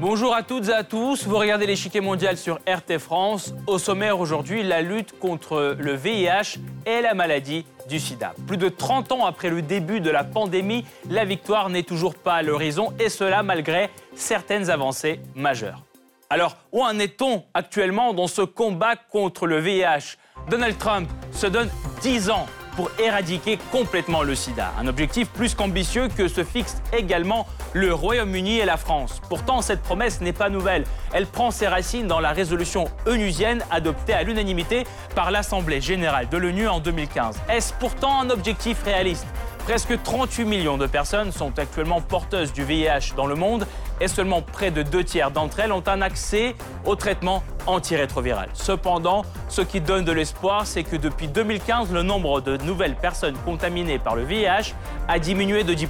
Bonjour 0.00 0.34
à 0.34 0.42
toutes 0.42 0.70
et 0.70 0.72
à 0.72 0.82
tous, 0.82 1.26
vous 1.26 1.36
regardez 1.36 1.66
l'échiquier 1.66 2.00
mondial 2.00 2.38
sur 2.38 2.58
RT 2.66 2.96
France. 2.98 3.52
Au 3.66 3.76
sommaire 3.76 4.18
aujourd'hui, 4.18 4.62
la 4.62 4.80
lutte 4.80 5.18
contre 5.18 5.76
le 5.78 5.92
VIH 5.92 6.58
et 6.86 7.02
la 7.02 7.12
maladie 7.12 7.66
du 7.86 8.00
sida. 8.00 8.32
Plus 8.46 8.56
de 8.56 8.70
30 8.70 9.12
ans 9.12 9.26
après 9.26 9.50
le 9.50 9.60
début 9.60 10.00
de 10.00 10.08
la 10.08 10.24
pandémie, 10.24 10.86
la 11.10 11.26
victoire 11.26 11.68
n'est 11.68 11.82
toujours 11.82 12.14
pas 12.14 12.36
à 12.36 12.42
l'horizon 12.42 12.94
et 12.98 13.10
cela 13.10 13.42
malgré 13.42 13.90
certaines 14.14 14.70
avancées 14.70 15.20
majeures. 15.34 15.82
Alors, 16.30 16.56
où 16.72 16.82
en 16.82 16.98
est-on 16.98 17.44
actuellement 17.52 18.14
dans 18.14 18.26
ce 18.26 18.40
combat 18.40 18.96
contre 18.96 19.46
le 19.46 19.58
VIH 19.58 20.16
Donald 20.48 20.78
Trump 20.78 21.10
se 21.30 21.46
donne 21.46 21.68
10 22.00 22.30
ans 22.30 22.46
pour 22.80 22.90
éradiquer 22.98 23.58
complètement 23.70 24.22
le 24.22 24.34
sida. 24.34 24.72
Un 24.78 24.86
objectif 24.86 25.28
plus 25.28 25.54
qu'ambitieux 25.54 26.08
que 26.08 26.28
se 26.28 26.42
fixe 26.42 26.80
également 26.96 27.46
le 27.74 27.92
Royaume-Uni 27.92 28.56
et 28.56 28.64
la 28.64 28.78
France. 28.78 29.20
Pourtant, 29.28 29.60
cette 29.60 29.82
promesse 29.82 30.22
n'est 30.22 30.32
pas 30.32 30.48
nouvelle. 30.48 30.84
Elle 31.12 31.26
prend 31.26 31.50
ses 31.50 31.68
racines 31.68 32.06
dans 32.06 32.20
la 32.20 32.30
résolution 32.30 32.86
onusienne 33.04 33.62
adoptée 33.70 34.14
à 34.14 34.22
l'unanimité 34.22 34.86
par 35.14 35.30
l'Assemblée 35.30 35.82
générale 35.82 36.30
de 36.30 36.38
l'ONU 36.38 36.68
en 36.68 36.80
2015. 36.80 37.42
Est-ce 37.50 37.74
pourtant 37.74 38.18
un 38.18 38.30
objectif 38.30 38.82
réaliste? 38.82 39.26
Presque 39.64 40.02
38 40.02 40.46
millions 40.46 40.78
de 40.78 40.86
personnes 40.86 41.32
sont 41.32 41.58
actuellement 41.58 42.00
porteuses 42.00 42.54
du 42.54 42.64
VIH 42.64 43.12
dans 43.14 43.26
le 43.26 43.34
monde 43.34 43.66
et 44.00 44.08
seulement 44.08 44.42
près 44.42 44.70
de 44.70 44.82
deux 44.82 45.04
tiers 45.04 45.30
d'entre 45.30 45.60
elles 45.60 45.72
ont 45.72 45.82
un 45.86 46.02
accès 46.02 46.54
au 46.84 46.96
traitement 46.96 47.42
antirétroviral. 47.66 48.48
Cependant, 48.54 49.24
ce 49.48 49.60
qui 49.60 49.80
donne 49.80 50.04
de 50.04 50.12
l'espoir, 50.12 50.66
c'est 50.66 50.82
que 50.82 50.96
depuis 50.96 51.28
2015, 51.28 51.92
le 51.92 52.02
nombre 52.02 52.40
de 52.40 52.56
nouvelles 52.58 52.96
personnes 52.96 53.36
contaminées 53.44 53.98
par 53.98 54.16
le 54.16 54.24
VIH 54.24 54.74
a 55.08 55.18
diminué 55.18 55.64
de 55.64 55.74
10%. 55.74 55.86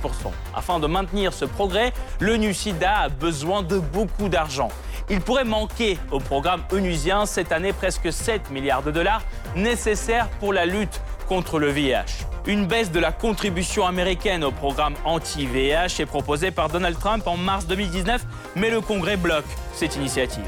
Afin 0.55 0.81
de 0.81 0.86
maintenir 0.86 1.33
ce 1.33 1.44
progrès, 1.44 1.92
le 2.19 2.36
NUSIDA 2.36 2.98
a 2.98 3.08
besoin 3.08 3.62
de 3.62 3.78
beaucoup 3.78 4.28
d'argent. 4.28 4.69
Il 5.08 5.20
pourrait 5.20 5.44
manquer 5.44 5.98
au 6.12 6.20
programme 6.20 6.62
onusien 6.72 7.27
cette 7.27 7.50
année 7.50 7.72
presque 7.72 8.12
7 8.12 8.50
milliards 8.50 8.83
de 8.83 8.92
dollars 8.92 9.22
nécessaires 9.56 10.28
pour 10.38 10.53
la 10.53 10.66
lutte 10.66 11.00
contre 11.31 11.61
le 11.61 11.70
VIH. 11.70 12.27
Une 12.48 12.67
baisse 12.67 12.91
de 12.91 12.98
la 12.98 13.12
contribution 13.12 13.86
américaine 13.86 14.42
au 14.42 14.50
programme 14.50 14.95
anti-VIH 15.05 16.00
est 16.00 16.06
proposée 16.06 16.50
par 16.50 16.69
Donald 16.69 16.98
Trump 16.98 17.25
en 17.28 17.37
mars 17.37 17.69
2019, 17.69 18.27
mais 18.56 18.69
le 18.69 18.81
Congrès 18.81 19.17
bloque 19.17 19.45
cette 19.72 19.95
initiative. 19.95 20.42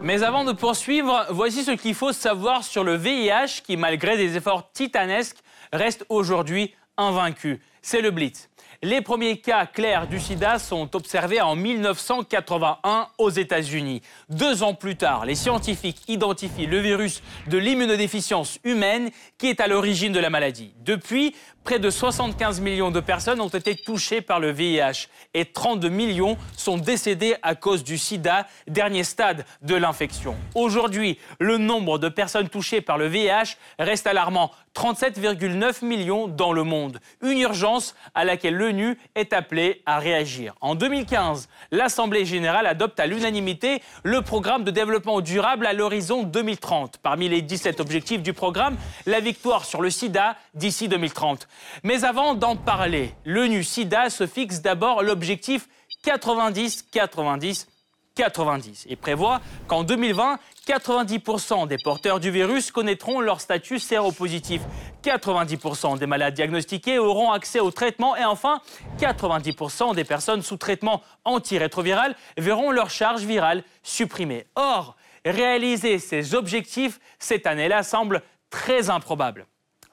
Mais 0.00 0.22
avant 0.22 0.44
de 0.46 0.52
poursuivre, 0.52 1.26
voici 1.28 1.62
ce 1.62 1.72
qu'il 1.72 1.94
faut 1.94 2.14
savoir 2.14 2.64
sur 2.64 2.82
le 2.82 2.96
VIH 2.96 3.60
qui, 3.62 3.76
malgré 3.76 4.16
des 4.16 4.38
efforts 4.38 4.72
titanesques, 4.72 5.42
reste 5.74 6.06
aujourd'hui 6.08 6.74
invaincu. 6.96 7.60
C'est 7.82 8.00
le 8.00 8.12
Blitz. 8.12 8.48
Les 8.84 9.00
premiers 9.00 9.36
cas 9.36 9.64
clairs 9.64 10.08
du 10.08 10.18
sida 10.18 10.58
sont 10.58 10.96
observés 10.96 11.40
en 11.40 11.54
1981 11.54 13.06
aux 13.16 13.30
États-Unis. 13.30 14.02
Deux 14.28 14.64
ans 14.64 14.74
plus 14.74 14.96
tard, 14.96 15.24
les 15.24 15.36
scientifiques 15.36 16.02
identifient 16.08 16.66
le 16.66 16.80
virus 16.80 17.22
de 17.46 17.58
l'immunodéficience 17.58 18.58
humaine 18.64 19.12
qui 19.38 19.46
est 19.46 19.60
à 19.60 19.68
l'origine 19.68 20.12
de 20.12 20.18
la 20.18 20.30
maladie. 20.30 20.74
Depuis, 20.80 21.32
près 21.64 21.78
de 21.78 21.90
75 21.90 22.60
millions 22.60 22.90
de 22.90 23.00
personnes 23.00 23.40
ont 23.40 23.48
été 23.48 23.76
touchées 23.76 24.20
par 24.20 24.40
le 24.40 24.50
VIH 24.50 25.08
et 25.34 25.44
32 25.44 25.88
millions 25.88 26.36
sont 26.56 26.76
décédées 26.76 27.36
à 27.42 27.54
cause 27.54 27.84
du 27.84 27.98
sida, 27.98 28.46
dernier 28.66 29.04
stade 29.04 29.44
de 29.62 29.74
l'infection. 29.74 30.36
Aujourd'hui, 30.54 31.18
le 31.38 31.58
nombre 31.58 31.98
de 31.98 32.08
personnes 32.08 32.48
touchées 32.48 32.80
par 32.80 32.98
le 32.98 33.06
VIH 33.06 33.56
reste 33.78 34.06
alarmant. 34.06 34.50
37,9 34.74 35.84
millions 35.84 36.28
dans 36.28 36.52
le 36.52 36.64
monde. 36.64 36.98
Une 37.20 37.38
urgence 37.38 37.94
à 38.14 38.24
laquelle 38.24 38.54
l'ONU 38.54 38.98
est 39.14 39.34
appelée 39.34 39.82
à 39.84 39.98
réagir. 39.98 40.54
En 40.60 40.74
2015, 40.74 41.48
l'Assemblée 41.70 42.24
générale 42.24 42.66
adopte 42.66 42.98
à 42.98 43.06
l'unanimité 43.06 43.82
le 44.02 44.22
programme 44.22 44.64
de 44.64 44.70
développement 44.70 45.20
durable 45.20 45.66
à 45.66 45.74
l'horizon 45.74 46.22
2030. 46.22 46.98
Parmi 47.02 47.28
les 47.28 47.42
17 47.42 47.80
objectifs 47.80 48.22
du 48.22 48.32
programme, 48.32 48.76
la 49.06 49.20
victoire 49.20 49.66
sur 49.66 49.82
le 49.82 49.90
sida 49.90 50.36
d'ici 50.54 50.88
2030. 50.88 51.48
Mais 51.82 52.04
avant 52.04 52.34
d'en 52.34 52.56
parler, 52.56 53.14
l'ONU 53.24 53.64
SIDA 53.64 54.10
se 54.10 54.26
fixe 54.26 54.60
d'abord 54.60 55.02
l'objectif 55.02 55.68
90-90 56.04 57.66
90 58.14 58.86
et 58.88 58.96
prévoit 58.96 59.40
qu'en 59.68 59.84
2020, 59.84 60.38
90% 60.66 61.66
des 61.66 61.78
porteurs 61.82 62.20
du 62.20 62.30
virus 62.30 62.70
connaîtront 62.70 63.20
leur 63.20 63.40
statut 63.40 63.78
séropositif. 63.78 64.62
90% 65.02 65.98
des 65.98 66.06
malades 66.06 66.34
diagnostiqués 66.34 66.98
auront 66.98 67.32
accès 67.32 67.60
au 67.60 67.70
traitement 67.70 68.16
et 68.16 68.24
enfin 68.24 68.60
90% 68.98 69.94
des 69.94 70.04
personnes 70.04 70.42
sous 70.42 70.56
traitement 70.56 71.02
antirétroviral 71.24 72.14
verront 72.36 72.70
leur 72.70 72.90
charge 72.90 73.22
virale 73.22 73.64
supprimée. 73.82 74.46
Or, 74.54 74.96
réaliser 75.24 75.98
ces 75.98 76.34
objectifs 76.34 77.00
cette 77.18 77.46
année-là 77.46 77.82
semble 77.82 78.22
très 78.50 78.90
improbable. 78.90 79.46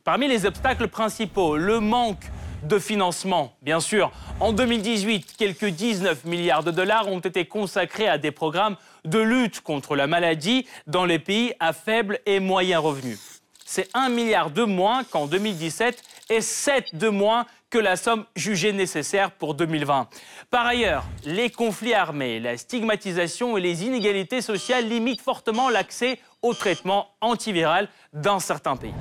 Parmi 0.09 0.27
les 0.27 0.47
obstacles 0.47 0.87
principaux, 0.87 1.55
le 1.55 1.79
manque 1.79 2.31
de 2.63 2.79
financement, 2.79 3.53
bien 3.61 3.79
sûr. 3.79 4.11
En 4.39 4.53
2018, 4.53 5.35
quelques 5.37 5.67
19 5.67 6.25
milliards 6.25 6.63
de 6.63 6.71
dollars 6.71 7.07
ont 7.07 7.19
été 7.19 7.45
consacrés 7.45 8.07
à 8.07 8.17
des 8.17 8.31
programmes 8.31 8.75
de 9.05 9.19
lutte 9.19 9.61
contre 9.61 9.95
la 9.95 10.07
maladie 10.07 10.65
dans 10.87 11.05
les 11.05 11.19
pays 11.19 11.53
à 11.59 11.73
faible 11.73 12.17
et 12.25 12.39
moyen 12.39 12.79
revenu. 12.79 13.19
C'est 13.63 13.87
1 13.93 14.09
milliard 14.09 14.49
de 14.49 14.63
moins 14.63 15.03
qu'en 15.03 15.27
2017 15.27 16.01
et 16.31 16.41
7 16.41 16.95
de 16.95 17.09
moins 17.09 17.45
que 17.69 17.77
la 17.77 17.95
somme 17.95 18.25
jugée 18.35 18.73
nécessaire 18.73 19.29
pour 19.29 19.53
2020. 19.53 20.09
Par 20.49 20.65
ailleurs, 20.65 21.05
les 21.23 21.51
conflits 21.51 21.93
armés, 21.93 22.39
la 22.39 22.57
stigmatisation 22.57 23.57
et 23.57 23.61
les 23.61 23.85
inégalités 23.85 24.41
sociales 24.41 24.89
limitent 24.89 25.21
fortement 25.21 25.69
l'accès 25.69 26.17
au 26.41 26.55
traitement 26.55 27.09
antiviral 27.21 27.89
dans 28.11 28.39
certains 28.39 28.75
pays. 28.75 28.95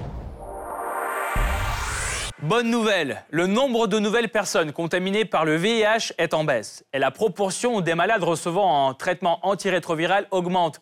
Bonne 2.42 2.70
nouvelle, 2.70 3.24
le 3.30 3.48
nombre 3.48 3.88
de 3.88 3.98
nouvelles 3.98 4.28
personnes 4.28 4.72
contaminées 4.72 5.24
par 5.24 5.44
le 5.44 5.56
VIH 5.56 6.12
est 6.18 6.34
en 6.34 6.44
baisse 6.44 6.84
et 6.92 7.00
la 7.00 7.10
proportion 7.10 7.80
des 7.80 7.96
malades 7.96 8.22
recevant 8.22 8.88
un 8.88 8.94
traitement 8.94 9.44
antirétroviral 9.44 10.28
augmente. 10.30 10.80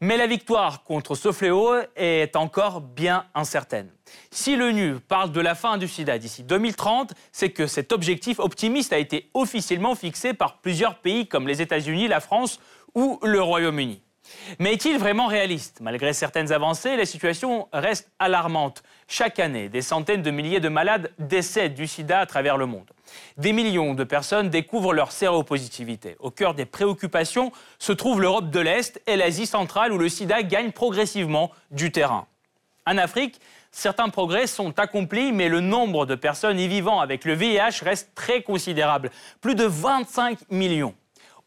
Mais 0.00 0.16
la 0.16 0.26
victoire 0.26 0.82
contre 0.82 1.14
ce 1.14 1.30
fléau 1.30 1.76
est 1.94 2.34
encore 2.34 2.80
bien 2.80 3.24
incertaine. 3.36 3.88
Si 4.32 4.56
l'ONU 4.56 4.96
parle 4.98 5.30
de 5.30 5.40
la 5.40 5.54
fin 5.54 5.78
du 5.78 5.86
sida 5.86 6.18
d'ici 6.18 6.42
2030, 6.42 7.14
c'est 7.30 7.50
que 7.50 7.68
cet 7.68 7.92
objectif 7.92 8.40
optimiste 8.40 8.92
a 8.92 8.98
été 8.98 9.30
officiellement 9.32 9.94
fixé 9.94 10.34
par 10.34 10.58
plusieurs 10.58 10.96
pays 10.96 11.28
comme 11.28 11.46
les 11.46 11.62
États-Unis, 11.62 12.08
la 12.08 12.18
France 12.18 12.58
ou 12.96 13.20
le 13.22 13.40
Royaume-Uni. 13.40 14.02
Mais 14.58 14.72
est-il 14.72 14.98
vraiment 14.98 15.28
réaliste? 15.28 15.80
Malgré 15.80 16.12
certaines 16.12 16.52
avancées, 16.52 16.96
la 16.96 17.06
situation 17.06 17.68
reste 17.72 18.10
alarmante. 18.18 18.82
Chaque 19.08 19.38
année, 19.38 19.68
des 19.68 19.82
centaines 19.82 20.22
de 20.22 20.32
milliers 20.32 20.58
de 20.58 20.68
malades 20.68 21.12
décèdent 21.20 21.74
du 21.74 21.86
sida 21.86 22.18
à 22.18 22.26
travers 22.26 22.56
le 22.56 22.66
monde. 22.66 22.90
Des 23.36 23.52
millions 23.52 23.94
de 23.94 24.02
personnes 24.02 24.50
découvrent 24.50 24.92
leur 24.92 25.12
séropositivité. 25.12 26.16
Au 26.18 26.32
cœur 26.32 26.54
des 26.54 26.66
préoccupations 26.66 27.52
se 27.78 27.92
trouvent 27.92 28.20
l'Europe 28.20 28.50
de 28.50 28.58
l'Est 28.58 29.00
et 29.06 29.16
l'Asie 29.16 29.46
centrale 29.46 29.92
où 29.92 29.98
le 29.98 30.08
sida 30.08 30.42
gagne 30.42 30.72
progressivement 30.72 31.52
du 31.70 31.92
terrain. 31.92 32.26
En 32.84 32.98
Afrique, 32.98 33.40
certains 33.70 34.08
progrès 34.08 34.48
sont 34.48 34.76
accomplis, 34.78 35.32
mais 35.32 35.48
le 35.48 35.60
nombre 35.60 36.04
de 36.04 36.16
personnes 36.16 36.58
y 36.58 36.66
vivant 36.66 37.00
avec 37.00 37.24
le 37.24 37.34
VIH 37.34 37.84
reste 37.84 38.12
très 38.16 38.42
considérable. 38.42 39.10
Plus 39.40 39.54
de 39.54 39.64
25 39.64 40.50
millions. 40.50 40.94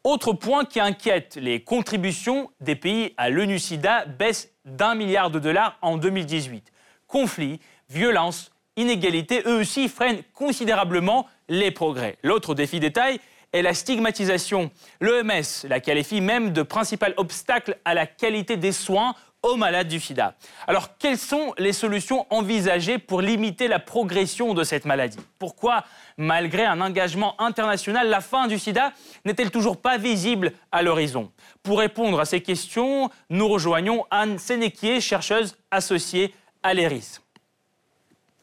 Autre 0.05 0.31
point 0.31 0.63
qui 0.63 0.79
inquiète, 0.79 1.35
les 1.35 1.61
contributions 1.61 2.51
des 2.61 2.75
pays 2.75 3.13
à 3.17 3.29
l'ONU-SIDA 3.29 4.05
baissent 4.05 4.49
d'un 4.63 4.95
milliard 4.95 5.29
de 5.29 5.39
dollars 5.39 5.77
en 5.81 5.97
2018. 5.97 6.71
Conflits, 7.09 7.59
violences, 7.89 8.51
inégalités, 8.77 9.41
eux 9.45 9.59
aussi 9.59 9.89
freinent 9.89 10.21
considérablement 10.33 11.27
les 11.49 11.71
progrès. 11.71 12.17
L'autre 12.23 12.55
défi 12.55 12.79
de 12.79 12.87
taille 12.87 13.19
est 13.51 13.63
la 13.63 13.73
stigmatisation. 13.73 14.69
L'OMS 15.01 15.67
la 15.67 15.79
qualifie 15.79 16.21
même 16.21 16.53
de 16.53 16.61
principal 16.61 17.15
obstacle 17.17 17.77
à 17.83 17.95
la 17.95 18.05
qualité 18.05 18.57
des 18.57 18.71
soins 18.71 19.15
aux 19.41 19.55
malades 19.55 19.87
du 19.87 19.99
sida. 19.99 20.35
Alors, 20.67 20.97
quelles 20.97 21.17
sont 21.17 21.53
les 21.57 21.73
solutions 21.73 22.27
envisagées 22.29 22.99
pour 22.99 23.21
limiter 23.21 23.67
la 23.67 23.79
progression 23.79 24.53
de 24.53 24.63
cette 24.63 24.85
maladie? 24.85 25.17
Pourquoi, 25.39 25.85
malgré 26.17 26.65
un 26.65 26.81
engagement 26.81 27.41
international, 27.41 28.09
la 28.09 28.21
fin 28.21 28.47
du 28.47 28.59
sida 28.59 28.91
n'est-elle 29.25 29.49
toujours 29.49 29.77
pas 29.77 29.97
visible 29.97 30.51
à 30.71 30.83
l'horizon? 30.83 31.31
Pour 31.63 31.79
répondre 31.79 32.19
à 32.19 32.25
ces 32.25 32.41
questions, 32.41 33.09
nous 33.29 33.47
rejoignons 33.47 34.05
Anne 34.11 34.37
Sénéquier, 34.37 34.99
chercheuse 35.01 35.57
associée 35.71 36.35
à 36.63 36.73
l'ERIS. 36.73 37.21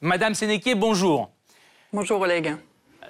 Madame 0.01 0.35
Sénéquier, 0.35 0.75
bonjour. 0.75 1.31
Bonjour 1.93 2.21
Oleg 2.21 2.57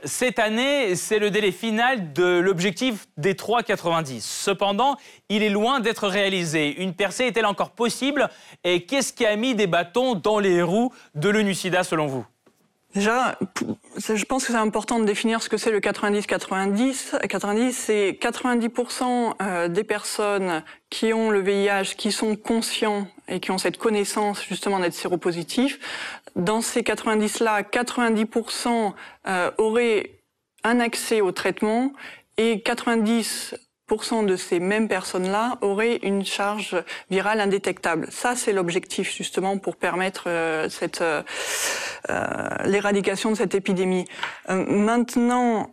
cette 0.04 0.38
année, 0.38 0.94
c'est 0.94 1.18
le 1.18 1.30
délai 1.30 1.52
final 1.52 2.12
de 2.12 2.38
l'objectif 2.38 3.06
des 3.16 3.34
3,90. 3.34 4.20
Cependant, 4.20 4.96
il 5.28 5.42
est 5.42 5.50
loin 5.50 5.80
d'être 5.80 6.06
réalisé. 6.06 6.82
Une 6.82 6.94
percée 6.94 7.24
est-elle 7.24 7.46
encore 7.46 7.70
possible? 7.70 8.28
Et 8.62 8.84
qu'est-ce 8.84 9.12
qui 9.12 9.26
a 9.26 9.34
mis 9.36 9.54
des 9.54 9.66
bâtons 9.66 10.14
dans 10.14 10.38
les 10.38 10.62
roues 10.62 10.92
de 11.14 11.28
l'ONU-SIDA 11.28 11.82
selon 11.82 12.06
vous? 12.06 12.26
Déjà, 12.96 13.38
je 13.98 14.24
pense 14.24 14.46
que 14.46 14.52
c'est 14.52 14.58
important 14.58 14.98
de 14.98 15.04
définir 15.04 15.42
ce 15.42 15.50
que 15.50 15.58
c'est 15.58 15.70
le 15.70 15.80
90-90. 15.80 17.26
90, 17.28 17.72
c'est 17.74 18.18
90% 18.18 19.34
euh, 19.42 19.68
des 19.68 19.84
personnes 19.84 20.62
qui 20.88 21.12
ont 21.12 21.30
le 21.30 21.40
VIH, 21.40 21.94
qui 21.98 22.10
sont 22.10 22.36
conscients 22.36 23.06
et 23.28 23.38
qui 23.38 23.50
ont 23.50 23.58
cette 23.58 23.76
connaissance 23.76 24.42
justement 24.42 24.80
d'être 24.80 24.94
séropositifs. 24.94 25.78
Dans 26.36 26.62
ces 26.62 26.80
90-là, 26.80 27.64
90%, 27.64 28.94
euh, 29.28 29.50
auraient 29.58 30.12
un 30.64 30.80
accès 30.80 31.20
au 31.20 31.32
traitement 31.32 31.92
et 32.38 32.62
90 32.62 33.56
de 33.88 34.34
ces 34.34 34.58
mêmes 34.58 34.88
personnes-là 34.88 35.58
auraient 35.60 36.00
une 36.02 36.24
charge 36.24 36.76
virale 37.08 37.40
indétectable. 37.40 38.08
Ça, 38.10 38.34
c'est 38.34 38.52
l'objectif 38.52 39.14
justement 39.14 39.58
pour 39.58 39.76
permettre 39.76 40.24
euh, 40.26 40.68
cette 40.68 41.02
euh, 41.02 41.22
euh, 42.10 42.48
l'éradication 42.64 43.30
de 43.30 43.36
cette 43.36 43.54
épidémie. 43.54 44.04
maintenant, 44.48 45.70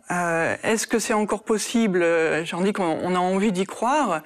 est-ce 0.62 0.86
que 0.86 0.98
c'est 0.98 1.12
encore 1.12 1.42
possible? 1.42 2.04
J'en 2.44 2.60
dis 2.60 2.72
qu'on 2.72 3.14
a 3.14 3.18
envie 3.18 3.52
d'y 3.52 3.64
croire. 3.64 4.22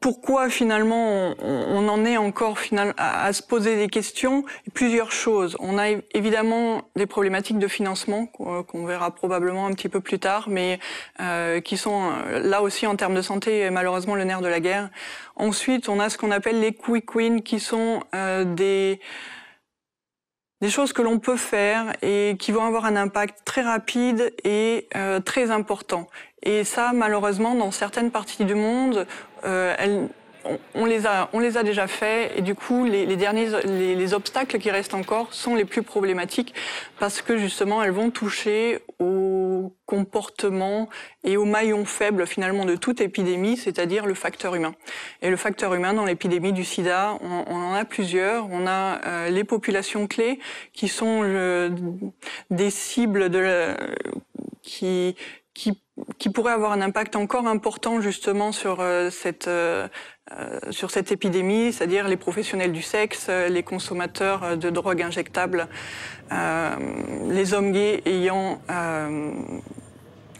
Pourquoi 0.00 0.48
finalement 0.48 1.34
on, 1.42 1.88
en 1.88 2.04
est 2.06 2.16
encore 2.16 2.58
final, 2.58 2.94
à, 2.96 3.32
se 3.32 3.42
poser 3.42 3.76
des 3.76 3.88
questions 3.88 4.44
Plusieurs 4.72 5.12
choses. 5.12 5.56
On 5.60 5.78
a 5.78 5.90
évidemment 6.14 6.82
des 6.96 7.06
problématiques 7.06 7.58
de 7.58 7.68
financement 7.68 8.26
qu'on 8.26 8.86
verra 8.86 9.14
probablement 9.14 9.66
un 9.66 9.72
petit 9.72 9.90
peu 9.90 10.00
plus 10.00 10.18
tard, 10.18 10.48
mais 10.48 10.78
euh, 11.20 11.60
qui 11.60 11.76
sont 11.76 12.10
euh, 12.10 12.40
là 12.40 12.62
aussi 12.62 12.86
en 12.86 12.96
termes 12.96 13.14
de 13.14 13.22
santé 13.22 13.68
malheureusement 13.70 14.14
le 14.14 14.24
nerf 14.24 14.40
de 14.40 14.48
la 14.48 14.60
guerre. 14.60 14.88
Ensuite, 15.36 15.88
on 15.88 16.00
a 16.00 16.08
ce 16.08 16.18
qu'on 16.18 16.30
appelle 16.30 16.60
les 16.60 16.72
quick 16.72 17.14
wins, 17.14 17.42
qui 17.42 17.60
sont 17.60 18.02
euh, 18.14 18.44
des 18.44 19.00
choses 20.68 20.92
que 20.92 21.00
l'on 21.02 21.18
peut 21.18 21.36
faire 21.36 21.94
et 22.02 22.36
qui 22.38 22.52
vont 22.52 22.64
avoir 22.64 22.84
un 22.84 22.96
impact 22.96 23.40
très 23.44 23.62
rapide 23.62 24.34
et 24.44 24.88
euh, 24.96 25.20
très 25.20 25.50
important. 25.50 26.08
Et 26.42 26.64
ça, 26.64 26.92
malheureusement, 26.94 27.54
dans 27.54 27.70
certaines 27.70 28.10
parties 28.10 28.44
du 28.44 28.54
monde, 28.54 29.06
euh, 29.44 29.74
elles, 29.78 30.08
on, 30.74 30.84
les 30.84 31.06
a, 31.06 31.28
on 31.32 31.38
les 31.38 31.56
a 31.56 31.62
déjà 31.62 31.86
faits 31.86 32.32
et 32.36 32.42
du 32.42 32.54
coup, 32.54 32.84
les, 32.84 33.16
derniers, 33.16 33.48
les, 33.64 34.14
obstacles 34.14 34.58
qui 34.58 34.70
restent 34.70 34.94
encore 34.94 35.32
sont 35.34 35.54
les 35.54 35.64
plus 35.64 35.82
problématiques 35.82 36.54
parce 36.98 37.22
que 37.22 37.36
justement, 37.36 37.82
elles 37.82 37.90
vont 37.90 38.10
toucher 38.10 38.80
au 38.98 39.74
comportement 39.86 40.88
et 41.24 41.36
au 41.36 41.44
maillon 41.44 41.84
faible 41.84 42.26
finalement 42.26 42.64
de 42.64 42.76
toute 42.76 43.00
épidémie, 43.00 43.56
c'est-à-dire 43.56 44.06
le 44.06 44.14
facteur 44.14 44.54
humain. 44.54 44.74
Et 45.22 45.30
le 45.30 45.36
facteur 45.36 45.74
humain 45.74 45.92
dans 45.92 46.04
l'épidémie 46.04 46.52
du 46.52 46.64
SIDA, 46.64 47.18
on, 47.20 47.54
en 47.54 47.74
a 47.74 47.84
plusieurs. 47.84 48.48
On 48.50 48.66
a 48.66 49.00
euh, 49.06 49.28
les 49.30 49.44
populations 49.44 50.06
clés 50.06 50.38
qui 50.72 50.88
sont 50.88 51.22
des 52.50 52.70
cibles 52.70 53.28
de 53.28 53.74
qui 54.62 55.16
qui 55.52 55.82
qui 56.18 56.30
pourrait 56.30 56.52
avoir 56.52 56.72
un 56.72 56.80
impact 56.80 57.16
encore 57.16 57.46
important 57.46 58.00
justement 58.00 58.52
sur 58.52 58.80
euh, 58.80 59.10
cette 59.10 59.48
euh, 59.48 59.88
euh, 60.32 60.58
sur 60.70 60.90
cette 60.90 61.10
épidémie, 61.10 61.72
c'est-à-dire 61.72 62.06
les 62.06 62.16
professionnels 62.16 62.72
du 62.72 62.82
sexe, 62.82 63.28
les 63.28 63.64
consommateurs 63.64 64.56
de 64.56 64.70
drogues 64.70 65.02
injectables, 65.02 65.66
les 66.30 67.52
hommes 67.52 67.72
gays 67.72 68.00
ayant 68.06 68.60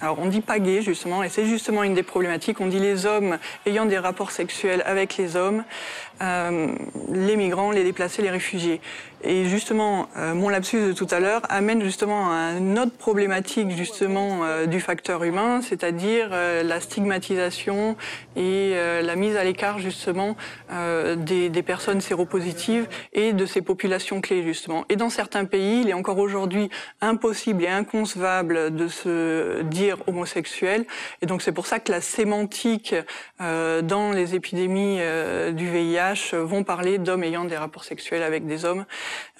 alors 0.02 0.18
on 0.18 0.26
dit 0.26 0.40
pas 0.40 0.58
gay 0.58 0.80
justement, 0.80 1.22
et 1.22 1.28
c'est 1.28 1.44
justement 1.44 1.82
une 1.82 1.94
des 1.94 2.02
problématiques. 2.02 2.60
On 2.60 2.66
dit 2.66 2.78
les 2.78 3.04
hommes 3.04 3.38
ayant 3.66 3.84
des 3.84 3.98
rapports 3.98 4.30
sexuels 4.30 4.82
avec 4.86 5.16
les 5.18 5.36
hommes, 5.36 5.64
euh, 6.22 6.68
les 7.10 7.36
migrants, 7.36 7.70
les 7.70 7.84
déplacés, 7.84 8.22
les 8.22 8.30
réfugiés. 8.30 8.80
Et 9.22 9.44
justement, 9.44 10.08
euh, 10.16 10.32
mon 10.32 10.48
lapsus 10.48 10.80
de 10.80 10.92
tout 10.92 11.06
à 11.10 11.20
l'heure 11.20 11.42
amène 11.50 11.82
justement 11.82 12.30
à 12.32 12.52
une 12.56 12.78
autre 12.78 12.96
problématique 12.96 13.70
justement 13.70 14.44
euh, 14.44 14.64
du 14.64 14.80
facteur 14.80 15.24
humain, 15.24 15.60
c'est-à-dire 15.60 16.30
euh, 16.32 16.62
la 16.62 16.80
stigmatisation 16.80 17.96
et 18.34 18.74
la 19.02 19.16
mise 19.16 19.36
à 19.36 19.44
l'écart 19.44 19.78
justement 19.78 20.36
des, 20.70 21.48
des, 21.48 21.62
personnes 21.62 22.00
séropositives 22.00 22.88
et 23.12 23.32
de 23.32 23.44
ces 23.44 23.60
populations 23.60 24.20
clés 24.20 24.42
justement. 24.42 24.84
Et 24.88 24.96
dans 24.96 25.10
certains 25.10 25.44
pays, 25.44 25.82
il 25.82 25.90
est 25.90 25.94
encore 25.94 26.18
aujourd'hui 26.18 26.70
impossible 27.00 27.64
et 27.64 27.68
inconcevable 27.68 28.74
de 28.74 28.88
se 28.88 29.62
dire 29.62 29.98
homosexuel. 30.06 30.86
Et 31.22 31.26
donc 31.26 31.42
c'est 31.42 31.52
pour 31.52 31.66
ça 31.66 31.80
que 31.80 31.90
la 31.90 32.00
sémantique 32.00 32.94
dans 33.38 34.12
les 34.12 34.34
épidémies 34.34 35.00
du 35.52 35.68
VIH 35.70 36.34
vont 36.34 36.64
parler 36.64 36.98
d'hommes 36.98 37.24
ayant 37.24 37.44
des 37.44 37.56
rapports 37.56 37.84
sexuels 37.84 38.22
avec 38.22 38.46
des 38.46 38.64
hommes. 38.64 38.86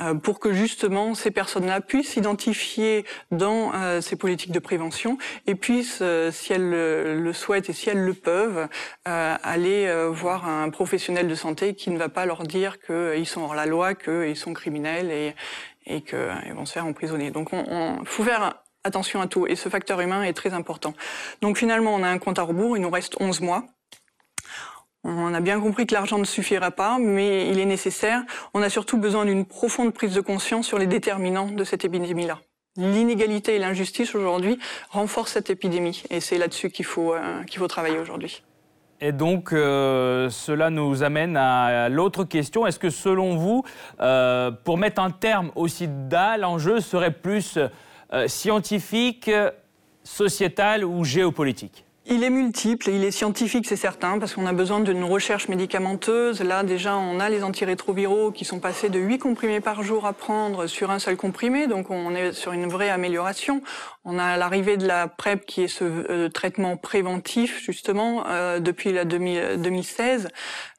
Euh, 0.01 0.15
pour 0.15 0.41
que 0.41 0.53
justement 0.53 1.15
ces 1.15 1.31
personnes-là 1.31 1.81
puissent 1.81 2.11
s'identifier 2.11 3.05
dans 3.31 3.73
euh, 3.75 4.01
ces 4.01 4.17
politiques 4.17 4.53
de 4.53 4.59
prévention 4.59 5.19
et 5.47 5.55
puissent, 5.55 5.99
euh, 6.03 6.31
si 6.31 6.53
elles 6.53 6.71
le, 6.71 7.33
souhaitent 7.33 7.71
et 7.71 7.73
si 7.73 7.91
elles 7.91 8.05
le 8.05 8.15
peuvent, 8.15 8.69
aller 9.05 9.93
voir 10.11 10.49
un 10.49 10.71
professionnel 10.71 11.29
de 11.29 11.35
santé 11.35 11.75
qui 11.75 11.91
ne 11.91 11.99
va 11.99 12.09
pas 12.09 12.27
leur 12.27 12.43
dire 12.43 12.79
qu'ils 12.81 13.27
sont 13.27 13.43
hors 13.43 13.55
la 13.55 13.67
loi, 13.67 13.95
qu'ils 13.95 14.37
sont 14.37 14.53
criminels 14.53 15.11
et, 15.11 15.35
et 15.87 16.03
qu'ils 16.03 16.55
vont 16.55 16.67
se 16.67 16.73
faire 16.73 16.87
emprisonner. 16.87 17.31
Donc 17.31 17.53
on, 17.53 18.05
faut 18.05 18.25
faire 18.25 18.63
attention 18.85 19.21
à 19.21 19.27
tout 19.27 19.47
et 19.47 19.57
ce 19.57 19.69
facteur 19.69 20.01
humain 20.01 20.23
est 20.23 20.33
très 20.33 20.53
important. 20.53 20.95
Donc 21.41 21.57
finalement, 21.57 21.95
on 21.95 22.03
a 22.03 22.09
un 22.09 22.19
compte 22.19 22.39
à 22.39 22.43
rebours, 22.43 22.77
il 22.77 22.83
nous 22.83 22.91
reste 22.91 23.17
11 23.21 23.41
mois. 23.41 23.65
On 25.03 25.33
a 25.33 25.41
bien 25.41 25.59
compris 25.61 25.87
que 25.87 25.95
l'argent 25.95 26.19
ne 26.19 26.25
suffira 26.25 26.71
pas, 26.71 26.99
mais 26.99 27.49
il 27.49 27.59
est 27.59 27.65
nécessaire. 27.65 28.23
On 28.53 28.61
a 28.61 28.69
surtout 28.69 28.99
besoin 28.99 29.25
d'une 29.25 29.47
profonde 29.47 29.95
prise 29.95 30.15
de 30.15 30.21
conscience 30.21 30.67
sur 30.67 30.79
les 30.79 30.87
déterminants 30.87 31.51
de 31.51 31.65
cette 31.65 31.85
épidémie-là. 31.87 32.39
L'inégalité 32.77 33.57
et 33.57 33.59
l'injustice 33.59 34.15
aujourd'hui 34.15 34.59
renforcent 34.91 35.33
cette 35.33 35.51
épidémie, 35.51 36.05
et 36.11 36.21
c'est 36.21 36.39
là-dessus 36.39 36.71
qu'il 36.71 36.85
faut, 36.85 37.15
euh, 37.15 37.43
qu'il 37.45 37.59
faut 37.59 37.67
travailler 37.67 37.99
aujourd'hui. 37.99 38.43
Et 39.01 39.13
donc, 39.13 39.53
euh, 39.53 40.29
cela 40.29 40.69
nous 40.69 41.03
amène 41.03 41.37
à 41.37 41.89
l'autre 41.89 42.25
question. 42.25 42.67
Est-ce 42.67 42.79
que 42.79 42.91
selon 42.91 43.37
vous, 43.37 43.65
euh, 44.01 44.51
pour 44.51 44.77
mettre 44.77 45.01
un 45.01 45.11
terme 45.11 45.51
au 45.57 45.67
sida, 45.67 46.37
l'enjeu 46.37 46.81
serait 46.81 47.13
plus 47.13 47.59
scientifique, 48.27 49.31
sociétal 50.05 50.85
ou 50.85 51.05
géopolitique? 51.05 51.85
Il 52.07 52.25
est 52.25 52.31
multiple 52.31 52.89
il 52.91 53.05
est 53.05 53.11
scientifique, 53.11 53.67
c'est 53.67 53.77
certain, 53.77 54.19
parce 54.19 54.35
qu'on 54.35 54.47
a 54.47 54.53
besoin 54.53 54.81
d'une 54.81 55.05
recherche 55.05 55.49
médicamenteuse. 55.49 56.41
Là, 56.43 56.63
déjà, 56.63 56.97
on 56.97 57.21
a 57.21 57.29
les 57.29 57.45
antirétroviraux 57.45 58.33
qui 58.33 58.45
sont 58.45 58.59
passés 58.59 58.89
de 58.89 58.99
8 58.99 59.19
comprimés 59.19 59.61
par 59.61 59.83
jour 59.83 60.07
à 60.07 60.13
prendre 60.13 60.67
sur 60.67 60.91
un 60.91 60.99
seul 60.99 61.17
comprimé, 61.17 61.67
donc 61.67 61.91
on 61.91 62.15
est 62.15 62.33
sur 62.33 62.53
une 62.53 62.67
vraie 62.67 62.91
amélioration. 62.91 63.63
On 64.05 64.19
a 64.19 64.37
l'arrivée 64.39 64.77
de 64.77 64.87
la 64.87 65.09
PrEP 65.09 65.45
qui 65.45 65.63
est 65.63 65.69
ce 65.69 65.85
euh, 65.85 66.29
traitement 66.31 66.77
préventif, 66.77 67.63
justement, 67.63 68.25
euh, 68.27 68.59
depuis 68.59 68.93
la 68.93 69.05
2016 69.05 70.29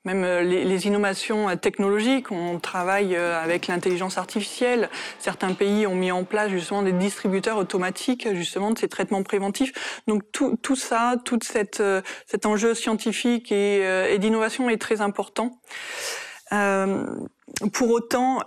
même 0.04 0.24
euh, 0.24 0.42
les, 0.42 0.88
innovations 0.88 1.56
technologiques. 1.58 2.32
On 2.32 2.60
travaille 2.60 3.16
avec 3.16 3.68
l'intelligence 3.68 4.18
artificielle. 4.18 4.90
Certains 5.20 5.54
pays 5.54 5.86
ont 5.86 5.94
mis 5.94 6.12
en 6.12 6.24
place 6.24 6.50
justement 6.50 6.82
des 6.82 6.92
distributeurs 6.92 7.58
automatiques 7.58 8.28
justement 8.34 8.72
de 8.72 8.80
ces 8.80 8.88
traitements 8.88 9.22
préventifs. 9.22 10.02
Donc 10.08 10.24
tout, 10.32 10.58
tout 10.64 10.76
ça, 10.76 11.18
tout 11.24 11.38
cette, 11.44 11.84
cet 12.26 12.48
enjeu 12.48 12.74
scientifique 12.74 13.52
et, 13.52 13.82
et 14.12 14.18
d'innovation 14.18 14.72
est 14.72 14.82
très 14.82 15.02
important. 15.02 15.62
Euh, 16.54 17.06
pour 17.74 17.92
autant, 17.92 18.42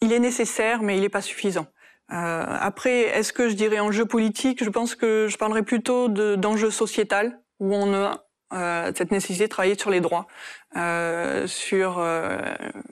il 0.00 0.12
est 0.12 0.18
nécessaire, 0.18 0.82
mais 0.82 0.96
il 0.96 1.02
n'est 1.02 1.08
pas 1.08 1.22
suffisant. 1.22 1.66
Euh, 2.12 2.44
après, 2.60 3.00
est-ce 3.00 3.32
que 3.32 3.48
je 3.48 3.54
dirais 3.54 3.80
enjeu 3.80 4.04
politique 4.04 4.62
Je 4.62 4.70
pense 4.70 4.94
que 4.94 5.26
je 5.28 5.36
parlerais 5.36 5.62
plutôt 5.62 6.08
d'enjeu 6.08 6.70
sociétal, 6.70 7.40
où 7.60 7.74
on 7.74 7.94
a 7.94 8.24
euh, 8.54 8.92
cette 8.94 9.10
nécessité 9.10 9.44
de 9.44 9.50
travailler 9.50 9.76
sur 9.76 9.90
les 9.90 10.00
droits, 10.00 10.28
euh, 10.76 11.46
sur 11.48 11.96
euh, 11.98 12.38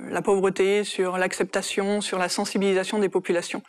la 0.08 0.20
pauvreté, 0.20 0.82
sur 0.82 1.18
l'acceptation, 1.18 2.00
sur 2.00 2.18
la 2.18 2.28
sensibilisation 2.28 2.98
des 2.98 3.08
populations. 3.08 3.62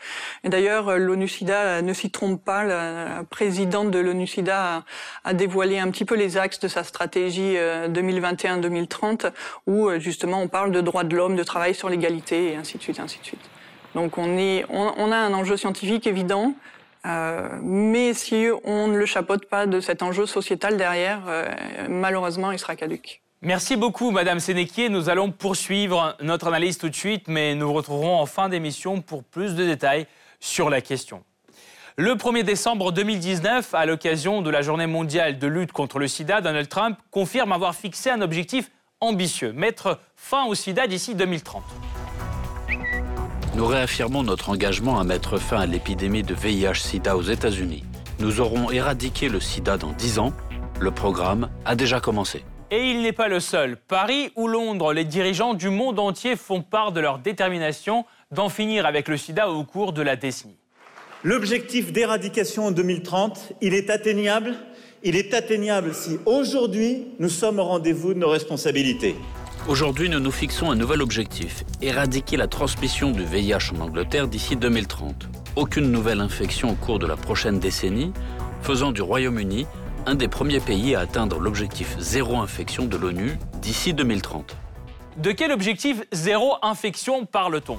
Et 0.43 0.49
d'ailleurs, 0.49 0.97
l'ONU-SIDA 0.97 1.83
ne 1.83 1.93
s'y 1.93 2.09
trompe 2.09 2.43
pas. 2.43 2.63
La 2.63 3.23
présidente 3.29 3.91
de 3.91 3.99
l'ONU-SIDA 3.99 4.77
a, 4.77 4.83
a, 5.23 5.33
dévoilé 5.33 5.77
un 5.77 5.91
petit 5.91 6.05
peu 6.05 6.15
les 6.15 6.37
axes 6.37 6.59
de 6.59 6.67
sa 6.67 6.83
stratégie 6.83 7.57
2021-2030, 7.57 9.31
où 9.67 9.91
justement 9.99 10.41
on 10.41 10.47
parle 10.47 10.71
de 10.71 10.81
droits 10.81 11.03
de 11.03 11.15
l'homme, 11.15 11.35
de 11.35 11.43
travail 11.43 11.75
sur 11.75 11.89
l'égalité, 11.89 12.53
et 12.53 12.55
ainsi 12.55 12.77
de 12.77 12.81
suite, 12.81 12.99
ainsi 12.99 13.19
de 13.19 13.25
suite. 13.25 13.52
Donc 13.95 14.17
on, 14.17 15.11
a 15.11 15.17
un 15.17 15.33
enjeu 15.33 15.57
scientifique 15.57 16.07
évident, 16.07 16.53
euh, 17.05 17.49
mais 17.61 18.13
si 18.13 18.47
on 18.63 18.87
ne 18.87 18.97
le 18.97 19.05
chapeaute 19.05 19.45
pas 19.45 19.65
de 19.67 19.79
cet 19.79 20.01
enjeu 20.01 20.25
sociétal 20.25 20.77
derrière, 20.77 21.21
euh, 21.27 21.45
malheureusement, 21.89 22.51
il 22.51 22.59
sera 22.59 22.75
caduque. 22.75 23.21
Merci 23.41 23.75
beaucoup, 23.75 24.11
Madame 24.11 24.39
Sénéquier. 24.39 24.89
Nous 24.89 25.09
allons 25.09 25.29
poursuivre 25.29 26.15
notre 26.21 26.47
analyse 26.47 26.77
tout 26.77 26.89
de 26.89 26.95
suite, 26.95 27.27
mais 27.27 27.55
nous 27.55 27.71
retrouverons 27.71 28.17
en 28.17 28.25
fin 28.25 28.47
d'émission 28.47 29.01
pour 29.01 29.23
plus 29.23 29.55
de 29.55 29.65
détails 29.65 30.07
sur 30.39 30.69
la 30.69 30.79
question. 30.79 31.23
Le 31.97 32.15
1er 32.15 32.43
décembre 32.43 32.91
2019, 32.91 33.75
à 33.75 33.85
l'occasion 33.85 34.41
de 34.41 34.49
la 34.49 34.61
journée 34.61 34.87
mondiale 34.87 35.37
de 35.37 35.45
lutte 35.45 35.73
contre 35.73 35.99
le 35.99 36.07
sida, 36.07 36.41
Donald 36.41 36.67
Trump 36.67 36.97
confirme 37.11 37.51
avoir 37.51 37.75
fixé 37.75 38.09
un 38.09 38.21
objectif 38.21 38.71
ambitieux, 38.99 39.51
mettre 39.51 39.99
fin 40.15 40.45
au 40.45 40.55
sida 40.55 40.87
d'ici 40.87 41.13
2030. 41.13 41.61
Nous 43.63 43.69
réaffirmons 43.69 44.23
notre 44.23 44.49
engagement 44.49 44.99
à 44.99 45.05
mettre 45.05 45.37
fin 45.37 45.61
à 45.61 45.65
l'épidémie 45.65 46.21
de 46.21 46.33
VIH-Sida 46.33 47.15
aux 47.15 47.21
États-Unis. 47.21 47.85
Nous 48.19 48.41
aurons 48.41 48.69
éradiqué 48.71 49.29
le 49.29 49.39
sida 49.39 49.77
dans 49.77 49.93
10 49.93 50.19
ans. 50.19 50.33
Le 50.81 50.91
programme 50.91 51.49
a 51.63 51.77
déjà 51.77 52.01
commencé. 52.01 52.43
Et 52.71 52.89
il 52.89 53.01
n'est 53.03 53.13
pas 53.13 53.29
le 53.29 53.39
seul. 53.39 53.77
Paris 53.77 54.33
ou 54.35 54.49
Londres, 54.49 54.91
les 54.91 55.05
dirigeants 55.05 55.53
du 55.53 55.69
monde 55.69 55.97
entier 55.97 56.35
font 56.35 56.61
part 56.61 56.91
de 56.91 56.99
leur 56.99 57.19
détermination 57.19 58.03
d'en 58.31 58.49
finir 58.49 58.85
avec 58.85 59.07
le 59.07 59.15
sida 59.15 59.49
au 59.49 59.63
cours 59.63 59.93
de 59.93 60.01
la 60.01 60.17
décennie. 60.17 60.57
L'objectif 61.23 61.93
d'éradication 61.93 62.65
en 62.65 62.71
2030, 62.71 63.53
il 63.61 63.73
est 63.73 63.89
atteignable. 63.89 64.55
Il 65.03 65.15
est 65.15 65.33
atteignable 65.33 65.93
si 65.93 66.17
aujourd'hui 66.25 67.05
nous 67.17 67.29
sommes 67.29 67.59
au 67.59 67.63
rendez-vous 67.63 68.13
de 68.13 68.19
nos 68.19 68.29
responsabilités. 68.29 69.15
Aujourd'hui, 69.69 70.09
nous 70.09 70.19
nous 70.19 70.31
fixons 70.31 70.71
un 70.71 70.75
nouvel 70.75 71.01
objectif, 71.01 71.63
éradiquer 71.81 72.35
la 72.35 72.47
transmission 72.47 73.11
du 73.11 73.23
VIH 73.23 73.71
en 73.73 73.79
Angleterre 73.79 74.27
d'ici 74.27 74.57
2030. 74.57 75.29
Aucune 75.55 75.89
nouvelle 75.89 76.19
infection 76.19 76.71
au 76.71 76.73
cours 76.73 76.99
de 76.99 77.07
la 77.07 77.15
prochaine 77.15 77.59
décennie, 77.59 78.11
faisant 78.61 78.91
du 78.91 79.01
Royaume-Uni 79.01 79.65
un 80.05 80.15
des 80.15 80.27
premiers 80.27 80.59
pays 80.59 80.95
à 80.95 80.99
atteindre 80.99 81.39
l'objectif 81.39 81.95
zéro 81.97 82.39
infection 82.39 82.87
de 82.87 82.97
l'ONU 82.97 83.37
d'ici 83.61 83.93
2030. 83.93 84.57
De 85.15 85.31
quel 85.31 85.53
objectif 85.53 86.01
zéro 86.11 86.55
infection 86.61 87.25
parle-t-on? 87.25 87.77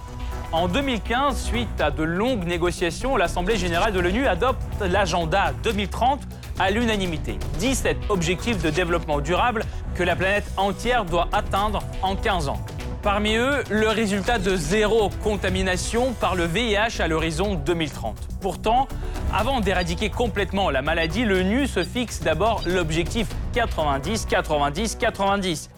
En 0.53 0.69
2015, 0.69 1.37
suite 1.37 1.81
à 1.81 1.91
de 1.91 2.03
longues 2.03 2.47
négociations, 2.47 3.17
l'Assemblée 3.17 3.59
générale 3.59 3.93
de 3.93 4.01
l'ONU 4.01 4.27
adopte 4.27 4.81
l'agenda 4.81 5.53
2030 5.63 6.21
à 6.59 6.71
l'unanimité. 6.71 7.39
17 7.59 7.97
objectifs 8.09 8.63
de 8.63 8.71
développement 8.71 9.21
durable 9.21 9.65
que 9.95 10.03
la 10.03 10.17
planète 10.17 10.51
entière 10.57 11.05
doit 11.05 11.29
atteindre 11.33 11.83
en 12.03 12.17
15 12.17 12.49
ans. 12.49 12.65
Parmi 13.03 13.35
eux, 13.35 13.63
le 13.71 13.89
résultat 13.89 14.39
de 14.39 14.57
zéro 14.57 15.11
contamination 15.23 16.15
par 16.15 16.35
le 16.35 16.45
VIH 16.45 17.01
à 17.01 17.09
l'horizon 17.09 17.55
2030. 17.55 18.17
Pourtant, 18.41 18.89
avant 19.33 19.61
d'éradiquer 19.61 20.09
complètement 20.09 20.71
la 20.71 20.81
maladie, 20.81 21.25
l'ONU 21.25 21.67
se 21.67 21.85
fixe 21.85 22.23
d'abord 22.23 22.63
l'objectif 22.67 23.27
90-90-90. 23.55 25.69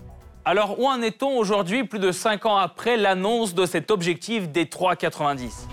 Alors 0.44 0.78
où 0.78 0.86
en 0.86 1.02
est-on 1.02 1.36
aujourd'hui, 1.36 1.82
plus 1.82 1.98
de 1.98 2.12
5 2.12 2.46
ans 2.46 2.58
après 2.58 2.96
l'annonce 2.96 3.54
de 3.54 3.66
cet 3.66 3.90
objectif 3.90 4.48
des 4.48 4.66
3,90 4.66 5.66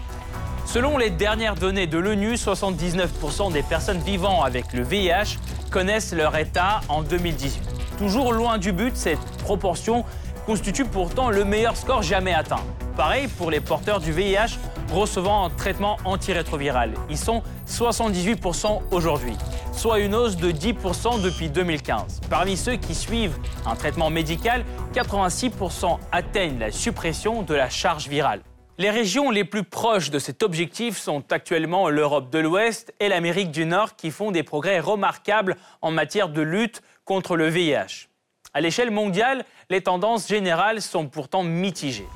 Selon 0.65 0.97
les 0.97 1.09
dernières 1.09 1.55
données 1.55 1.87
de 1.87 1.97
l'ONU, 1.97 2.33
79% 2.35 3.51
des 3.51 3.63
personnes 3.63 3.99
vivant 3.99 4.41
avec 4.43 4.73
le 4.73 4.83
VIH 4.83 5.37
connaissent 5.69 6.13
leur 6.13 6.35
état 6.35 6.81
en 6.89 7.03
2018. 7.03 7.61
Toujours 7.97 8.33
loin 8.33 8.57
du 8.57 8.71
but, 8.71 8.95
cette 8.95 9.19
proportion 9.43 10.03
constitue 10.45 10.85
pourtant 10.85 11.29
le 11.29 11.45
meilleur 11.45 11.77
score 11.77 12.01
jamais 12.01 12.33
atteint. 12.33 12.63
Pareil 12.95 13.27
pour 13.27 13.51
les 13.51 13.59
porteurs 13.59 13.99
du 13.99 14.11
VIH 14.11 14.57
recevant 14.91 15.45
un 15.45 15.49
traitement 15.49 15.97
antirétroviral. 16.05 16.93
Ils 17.09 17.17
sont 17.17 17.41
78% 17.67 18.81
aujourd'hui, 18.91 19.35
soit 19.71 19.99
une 19.99 20.15
hausse 20.15 20.37
de 20.37 20.51
10% 20.51 21.21
depuis 21.21 21.49
2015. 21.49 22.21
Parmi 22.29 22.57
ceux 22.57 22.75
qui 22.75 22.93
suivent 22.93 23.37
un 23.65 23.75
traitement 23.75 24.09
médical, 24.09 24.63
86% 24.93 25.97
atteignent 26.11 26.59
la 26.59 26.71
suppression 26.71 27.41
de 27.41 27.53
la 27.53 27.69
charge 27.69 28.07
virale. 28.07 28.41
Les 28.79 28.89
régions 28.89 29.29
les 29.29 29.43
plus 29.43 29.63
proches 29.63 30.09
de 30.09 30.17
cet 30.17 30.41
objectif 30.41 30.97
sont 30.97 31.23
actuellement 31.31 31.89
l'Europe 31.89 32.31
de 32.31 32.39
l'Ouest 32.39 32.91
et 32.99 33.07
l'Amérique 33.07 33.51
du 33.51 33.65
Nord 33.65 33.95
qui 33.95 34.09
font 34.09 34.31
des 34.31 34.41
progrès 34.41 34.79
remarquables 34.79 35.57
en 35.83 35.91
matière 35.91 36.27
de 36.27 36.41
lutte 36.41 36.81
contre 37.05 37.35
le 37.35 37.49
VIH. 37.49 38.07
À 38.51 38.61
l'échelle 38.61 38.89
mondiale, 38.89 39.45
les 39.69 39.81
tendances 39.81 40.27
générales 40.27 40.81
sont 40.81 41.07
pourtant 41.07 41.43
mitigées. 41.43 42.07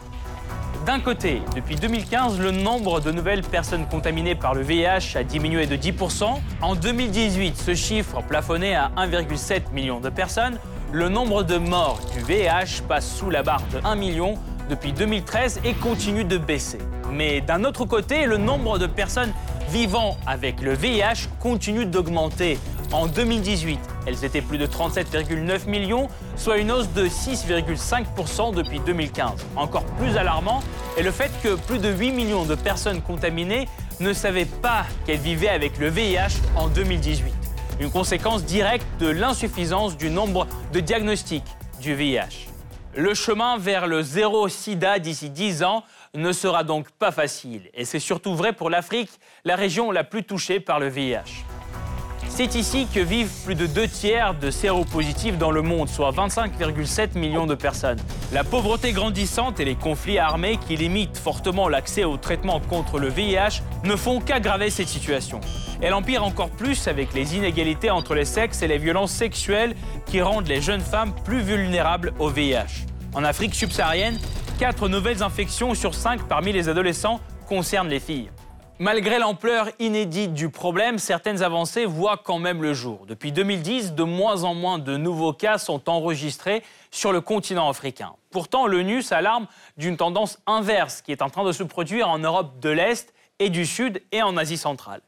D'un 0.88 1.00
côté, 1.00 1.44
depuis 1.56 1.76
2015, 1.76 2.40
le 2.40 2.50
nombre 2.50 3.02
de 3.02 3.12
nouvelles 3.12 3.44
personnes 3.44 3.88
contaminées 3.88 4.34
par 4.34 4.56
le 4.56 4.64
VIH 4.64 5.16
a 5.16 5.24
diminué 5.24 5.68
de 5.68 5.76
10%. 5.76 6.40
En 6.62 6.76
2018, 6.76 7.56
ce 7.56 7.76
chiffre 7.76 8.24
plafonnait 8.24 8.74
à 8.74 8.92
1,7 8.98 9.74
million 9.74 10.00
de 10.00 10.10
personnes. 10.10 10.58
Le 10.92 11.08
nombre 11.08 11.44
de 11.44 11.58
morts 11.58 12.00
du 12.14 12.24
VIH 12.24 12.82
passe 12.88 13.16
sous 13.16 13.30
la 13.30 13.44
barre 13.44 13.64
de 13.72 13.80
1 13.86 13.96
million 13.96 14.40
depuis 14.70 14.94
2013 14.94 15.62
et 15.64 15.74
continue 15.74 16.24
de 16.24 16.38
baisser. 16.38 16.80
Mais 17.12 17.42
d'un 17.42 17.64
autre 17.64 17.86
côté, 17.86 18.26
le 18.26 18.38
nombre 18.38 18.78
de 18.78 18.88
personnes 18.88 19.34
vivant 19.70 20.18
avec 20.26 20.62
le 20.62 20.74
VIH 20.74 21.28
continue 21.40 21.86
d'augmenter. 21.86 22.58
En 22.94 23.08
2018, 23.08 23.80
elles 24.06 24.24
étaient 24.24 24.42
plus 24.42 24.58
de 24.58 24.66
37,9 24.66 25.68
millions, 25.68 26.08
soit 26.38 26.58
une 26.58 26.72
hausse 26.72 26.92
de 26.94 27.06
6,5% 27.06 28.54
depuis 28.54 28.80
2015. 28.80 29.46
Encore 29.58 29.84
plus 29.98 30.16
alarmant 30.16 30.62
est 30.98 31.04
le 31.04 31.12
fait 31.12 31.32
que 31.44 31.56
plus 31.56 31.80
de 31.80 31.90
8 31.90 32.12
millions 32.12 32.46
de 32.46 32.56
personnes 32.56 33.02
contaminées 33.02 33.68
ne 34.00 34.14
savaient 34.14 34.46
pas 34.46 34.86
qu'elles 35.06 35.20
vivaient 35.20 35.50
avec 35.50 35.78
le 35.80 35.90
VIH 35.90 36.40
en 36.56 36.68
2018. 36.68 37.34
Une 37.80 37.92
conséquence 37.92 38.44
directe 38.46 38.88
de 39.00 39.08
l'insuffisance 39.08 39.98
du 39.98 40.10
nombre 40.10 40.48
de 40.72 40.80
diagnostics 40.80 41.44
du 41.82 41.94
VIH. 41.94 42.47
Le 42.98 43.14
chemin 43.14 43.60
vers 43.60 43.86
le 43.86 44.02
zéro 44.02 44.50
sida 44.50 44.98
d'ici 44.98 45.30
10 45.30 45.62
ans 45.64 45.84
ne 46.16 46.32
sera 46.32 46.64
donc 46.64 46.90
pas 46.90 47.12
facile. 47.12 47.70
Et 47.76 47.86
c'est 47.86 48.00
surtout 48.00 48.34
vrai 48.34 48.54
pour 48.54 48.72
l'Afrique, 48.72 49.12
la 49.46 49.56
région 49.56 49.92
la 49.92 50.04
plus 50.04 50.24
touchée 50.24 50.60
par 50.60 50.80
le 50.80 50.88
VIH. 50.88 51.46
C'est 52.38 52.54
ici 52.54 52.86
que 52.94 53.00
vivent 53.00 53.32
plus 53.46 53.56
de 53.56 53.66
deux 53.66 53.88
tiers 53.88 54.36
de 54.36 54.52
séropositifs 54.52 55.40
dans 55.40 55.50
le 55.50 55.64
monde, 55.64 55.90
soit 55.90 56.12
25,7 56.12 57.18
millions 57.18 57.48
de 57.48 57.56
personnes. 57.56 57.98
La 58.32 58.44
pauvreté 58.44 58.92
grandissante 58.92 59.60
et 59.60 59.66
les 59.66 59.74
conflits 59.74 60.20
armés 60.20 60.60
qui 60.68 60.76
limitent 60.76 61.18
fortement 61.18 61.68
l'accès 61.68 62.04
au 62.04 62.16
traitement 62.16 62.60
contre 62.60 63.00
le 63.00 63.08
VIH 63.08 63.64
ne 63.86 63.96
font 63.96 64.22
qu'aggraver 64.22 64.70
cette 64.70 64.88
situation. 64.88 65.42
Elle 65.82 65.96
empire 65.96 66.24
encore 66.24 66.52
plus 66.52 66.88
avec 66.88 67.16
les 67.16 67.36
inégalités 67.36 67.90
entre 67.90 68.14
les 68.14 68.26
sexes 68.26 68.62
et 68.62 68.68
les 68.68 68.78
violences 68.78 69.14
sexuelles 69.14 69.74
qui 70.06 70.22
rendent 70.22 70.48
les 70.48 70.62
jeunes 70.62 70.82
femmes 70.82 71.16
plus 71.26 71.42
vulnérables 71.42 72.14
au 72.20 72.30
VIH. 72.30 72.86
En 73.16 73.24
Afrique 73.24 73.56
subsaharienne, 73.56 74.20
4 74.60 74.90
nouvelles 74.90 75.24
infections 75.24 75.74
sur 75.74 75.96
5 75.96 76.28
parmi 76.28 76.54
les 76.54 76.70
adolescents 76.70 77.20
concernent 77.48 77.90
les 77.90 78.00
filles. 78.00 78.30
Malgré 78.80 79.18
l'ampleur 79.18 79.72
inédite 79.80 80.36
du 80.36 80.50
problème, 80.50 81.00
certaines 81.00 81.42
avancées 81.42 81.86
voient 81.86 82.22
quand 82.24 82.38
même 82.38 82.62
le 82.62 82.76
jour. 82.76 83.08
Depuis 83.08 83.32
2010, 83.32 83.94
de 83.94 84.04
moins 84.04 84.44
en 84.44 84.54
moins 84.54 84.78
de 84.78 84.98
nouveaux 84.98 85.34
cas 85.34 85.58
sont 85.58 85.90
enregistrés 85.90 86.62
sur 86.92 87.12
le 87.12 87.20
continent 87.20 87.70
africain. 87.70 88.14
Pourtant, 88.30 88.68
l'ONU 88.68 89.02
s'alarme 89.02 89.48
d'une 89.78 89.98
tendance 89.98 90.38
inverse 90.46 91.02
qui 91.02 91.12
est 91.12 91.24
en 91.24 91.32
train 91.32 91.44
de 91.44 91.54
se 91.54 91.64
produire 91.64 92.08
en 92.08 92.20
Europe 92.20 92.60
de 92.60 92.70
l'Est 92.70 93.16
et 93.40 93.50
du 93.50 93.66
Sud 93.66 94.04
et 94.12 94.22
en 94.22 94.38
Asie 94.38 94.58
centrale. 94.58 95.02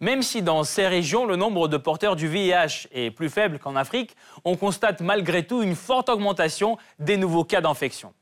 Même 0.00 0.22
si 0.22 0.42
dans 0.42 0.64
ces 0.64 0.88
régions, 0.88 1.24
le 1.24 1.36
nombre 1.36 1.68
de 1.68 1.76
porteurs 1.76 2.16
du 2.16 2.26
VIH 2.26 2.88
est 2.90 3.12
plus 3.12 3.30
faible 3.30 3.60
qu'en 3.60 3.76
Afrique, 3.76 4.16
on 4.44 4.56
constate 4.56 5.00
malgré 5.00 5.46
tout 5.46 5.62
une 5.62 5.76
forte 5.76 6.08
augmentation 6.08 6.76
des 6.98 7.16
nouveaux 7.16 7.44
cas 7.44 7.60
d'infection. 7.60 8.14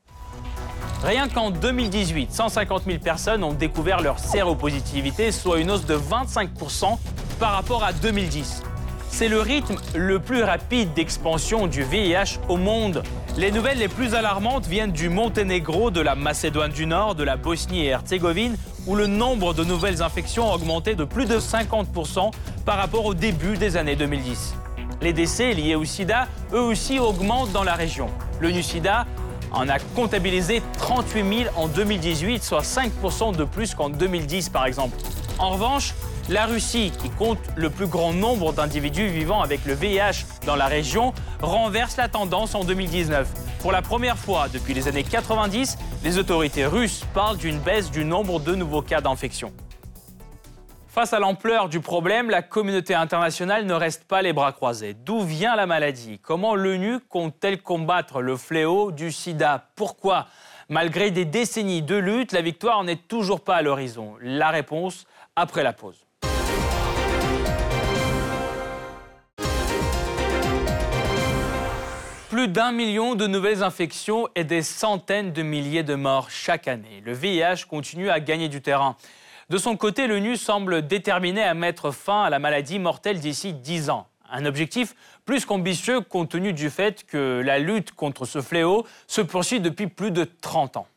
Rien 1.03 1.27
qu'en 1.27 1.49
2018, 1.49 2.31
150 2.31 2.83
000 2.85 2.99
personnes 2.99 3.43
ont 3.43 3.53
découvert 3.53 4.01
leur 4.01 4.19
séropositivité, 4.19 5.31
soit 5.31 5.59
une 5.59 5.71
hausse 5.71 5.85
de 5.85 5.95
25% 5.95 6.97
par 7.39 7.53
rapport 7.53 7.83
à 7.83 7.91
2010. 7.91 8.61
C'est 9.09 9.27
le 9.27 9.41
rythme 9.41 9.77
le 9.95 10.19
plus 10.19 10.43
rapide 10.43 10.93
d'expansion 10.93 11.65
du 11.65 11.81
VIH 11.81 12.39
au 12.49 12.57
monde. 12.57 13.01
Les 13.35 13.51
nouvelles 13.51 13.79
les 13.79 13.87
plus 13.87 14.13
alarmantes 14.13 14.67
viennent 14.67 14.91
du 14.91 15.09
Monténégro, 15.09 15.89
de 15.89 16.01
la 16.01 16.13
Macédoine 16.13 16.71
du 16.71 16.85
Nord, 16.85 17.15
de 17.15 17.23
la 17.23 17.35
Bosnie 17.35 17.85
et 17.85 17.89
Herzégovine, 17.89 18.55
où 18.85 18.95
le 18.95 19.07
nombre 19.07 19.55
de 19.55 19.63
nouvelles 19.63 20.03
infections 20.03 20.51
a 20.51 20.55
augmenté 20.55 20.93
de 20.93 21.03
plus 21.03 21.25
de 21.25 21.39
50% 21.39 22.31
par 22.63 22.77
rapport 22.77 23.05
au 23.05 23.15
début 23.15 23.57
des 23.57 23.75
années 23.75 23.95
2010. 23.95 24.53
Les 25.01 25.13
décès 25.13 25.53
liés 25.53 25.73
au 25.73 25.83
sida, 25.83 26.27
eux 26.53 26.61
aussi, 26.61 26.99
augmentent 26.99 27.51
dans 27.51 27.63
la 27.63 27.73
région. 27.73 28.07
Le 28.39 28.51
NUSIDA 28.51 29.07
en 29.51 29.69
a 29.69 29.79
comptabilisé 29.79 30.61
38 30.77 31.43
000 31.45 31.49
en 31.55 31.67
2018, 31.67 32.43
soit 32.43 32.61
5% 32.61 33.35
de 33.35 33.43
plus 33.43 33.75
qu'en 33.75 33.89
2010 33.89 34.49
par 34.49 34.65
exemple. 34.65 34.97
En 35.39 35.51
revanche, 35.51 35.93
la 36.29 36.45
Russie, 36.45 36.91
qui 37.01 37.09
compte 37.09 37.39
le 37.55 37.69
plus 37.69 37.87
grand 37.87 38.13
nombre 38.13 38.53
d'individus 38.53 39.07
vivant 39.07 39.41
avec 39.41 39.65
le 39.65 39.73
VIH 39.73 40.25
dans 40.45 40.55
la 40.55 40.67
région, 40.67 41.13
renverse 41.41 41.97
la 41.97 42.07
tendance 42.07 42.55
en 42.55 42.63
2019. 42.63 43.27
Pour 43.59 43.71
la 43.71 43.81
première 43.81 44.17
fois 44.17 44.47
depuis 44.47 44.73
les 44.73 44.87
années 44.87 45.03
90, 45.03 45.77
les 46.03 46.17
autorités 46.17 46.65
russes 46.65 47.03
parlent 47.13 47.37
d'une 47.37 47.59
baisse 47.59 47.91
du 47.91 48.05
nombre 48.05 48.39
de 48.39 48.55
nouveaux 48.55 48.81
cas 48.81 49.01
d'infection. 49.01 49.51
Face 50.93 51.13
à 51.13 51.19
l'ampleur 51.19 51.69
du 51.69 51.79
problème, 51.79 52.29
la 52.29 52.41
communauté 52.41 52.93
internationale 52.93 53.65
ne 53.65 53.73
reste 53.73 54.03
pas 54.03 54.21
les 54.21 54.33
bras 54.33 54.51
croisés. 54.51 54.93
D'où 54.93 55.21
vient 55.21 55.55
la 55.55 55.65
maladie? 55.65 56.19
Comment 56.19 56.53
l'ONU 56.53 56.99
compte-t-elle 57.07 57.61
combattre 57.61 58.19
le 58.19 58.35
fléau 58.35 58.91
du 58.91 59.09
sida? 59.09 59.69
Pourquoi? 59.77 60.27
Malgré 60.67 61.09
des 61.09 61.23
décennies 61.23 61.81
de 61.81 61.95
lutte, 61.95 62.33
la 62.33 62.41
victoire 62.41 62.83
n'est 62.83 62.97
toujours 62.97 63.39
pas 63.39 63.55
à 63.55 63.61
l'horizon. 63.61 64.15
La 64.19 64.49
réponse 64.49 65.05
après 65.37 65.63
la 65.63 65.71
pause. 65.71 66.05
Plus 72.29 72.49
d'un 72.49 72.73
million 72.73 73.15
de 73.15 73.27
nouvelles 73.27 73.63
infections 73.63 74.27
et 74.35 74.43
des 74.43 74.61
centaines 74.61 75.31
de 75.31 75.41
milliers 75.41 75.83
de 75.83 75.95
morts 75.95 76.29
chaque 76.29 76.67
année. 76.67 77.01
Le 77.05 77.13
VIH 77.13 77.63
continue 77.69 78.09
à 78.09 78.19
gagner 78.19 78.49
du 78.49 78.61
terrain. 78.61 78.97
De 79.51 79.57
son 79.57 79.75
côté, 79.75 80.07
l'ONU 80.07 80.37
semble 80.37 80.87
déterminé 80.87 81.43
à 81.43 81.53
mettre 81.53 81.91
fin 81.91 82.23
à 82.23 82.29
la 82.29 82.39
maladie 82.39 82.79
mortelle 82.79 83.19
d'ici 83.19 83.51
10 83.51 83.89
ans. 83.89 84.07
Un 84.31 84.45
objectif 84.45 84.95
plus 85.25 85.43
qu'ambitieux 85.43 85.99
compte 85.99 86.29
tenu 86.29 86.53
du 86.53 86.69
fait 86.69 87.03
que 87.05 87.41
la 87.43 87.59
lutte 87.59 87.91
contre 87.91 88.23
ce 88.23 88.39
fléau 88.39 88.87
se 89.07 89.19
poursuit 89.19 89.59
depuis 89.59 89.87
plus 89.87 90.11
de 90.11 90.23
30 90.23 90.77
ans. 90.77 90.87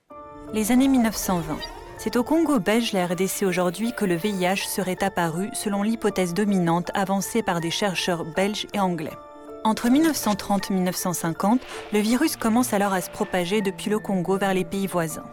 Les 0.53 0.71
années 0.71 0.87
1920. 0.87 1.57
C'est 1.99 2.15
au 2.15 2.23
Congo 2.23 2.61
belge, 2.61 2.93
la 2.93 3.09
RDC 3.09 3.43
aujourd'hui, 3.43 3.93
que 3.93 4.05
le 4.05 4.15
VIH 4.15 4.69
serait 4.69 5.03
apparu 5.03 5.49
selon 5.53 5.83
l'hypothèse 5.83 6.33
dominante 6.33 6.93
avancée 6.95 7.43
par 7.43 7.59
des 7.59 7.73
chercheurs 7.73 8.25
belges 8.25 8.69
et 8.73 8.79
anglais. 8.79 9.19
Entre 9.65 9.89
1930 9.89 10.71
et 10.71 10.75
1950, 10.75 11.61
le 11.93 11.99
virus 11.99 12.37
commence 12.37 12.73
alors 12.73 12.93
à 12.93 13.01
se 13.01 13.11
propager 13.11 13.63
depuis 13.63 13.91
le 13.91 13.99
Congo 13.99 14.39
vers 14.39 14.55
les 14.55 14.65
pays 14.65 14.87
voisins. 14.87 15.25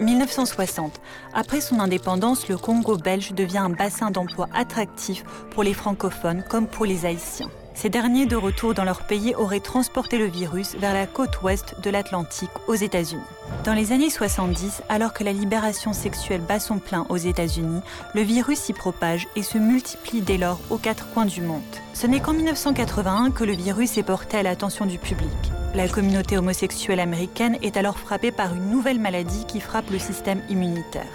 1960. 0.00 1.00
Après 1.34 1.60
son 1.60 1.78
indépendance, 1.78 2.48
le 2.48 2.56
Congo 2.56 2.96
belge 2.96 3.32
devient 3.32 3.58
un 3.58 3.70
bassin 3.70 4.10
d'emploi 4.10 4.48
attractif 4.54 5.24
pour 5.50 5.62
les 5.62 5.74
francophones 5.74 6.42
comme 6.48 6.66
pour 6.66 6.86
les 6.86 7.06
haïtiens. 7.06 7.50
Ces 7.74 7.88
derniers, 7.88 8.26
de 8.26 8.36
retour 8.36 8.74
dans 8.74 8.84
leur 8.84 9.02
pays, 9.02 9.34
auraient 9.36 9.60
transporté 9.60 10.18
le 10.18 10.26
virus 10.26 10.74
vers 10.76 10.92
la 10.92 11.06
côte 11.06 11.40
ouest 11.42 11.76
de 11.82 11.90
l'Atlantique, 11.90 12.50
aux 12.66 12.74
États-Unis. 12.74 13.22
Dans 13.64 13.74
les 13.74 13.92
années 13.92 14.10
70, 14.10 14.82
alors 14.88 15.12
que 15.12 15.24
la 15.24 15.32
libération 15.32 15.92
sexuelle 15.92 16.40
bat 16.40 16.60
son 16.60 16.78
plein 16.78 17.06
aux 17.08 17.16
États-Unis, 17.16 17.80
le 18.14 18.22
virus 18.22 18.58
s'y 18.58 18.72
propage 18.72 19.28
et 19.36 19.42
se 19.42 19.58
multiplie 19.58 20.20
dès 20.20 20.38
lors 20.38 20.60
aux 20.70 20.78
quatre 20.78 21.08
coins 21.12 21.26
du 21.26 21.40
monde. 21.40 21.62
Ce 21.94 22.06
n'est 22.06 22.20
qu'en 22.20 22.32
1981 22.32 23.30
que 23.30 23.44
le 23.44 23.54
virus 23.54 23.96
est 23.98 24.02
porté 24.02 24.38
à 24.38 24.42
l'attention 24.42 24.86
du 24.86 24.98
public. 24.98 25.30
La 25.74 25.88
communauté 25.88 26.36
homosexuelle 26.36 27.00
américaine 27.00 27.56
est 27.62 27.76
alors 27.76 27.98
frappée 27.98 28.32
par 28.32 28.54
une 28.54 28.70
nouvelle 28.70 28.98
maladie 28.98 29.46
qui 29.46 29.60
frappe 29.60 29.90
le 29.90 29.98
système 29.98 30.42
immunitaire. 30.48 31.06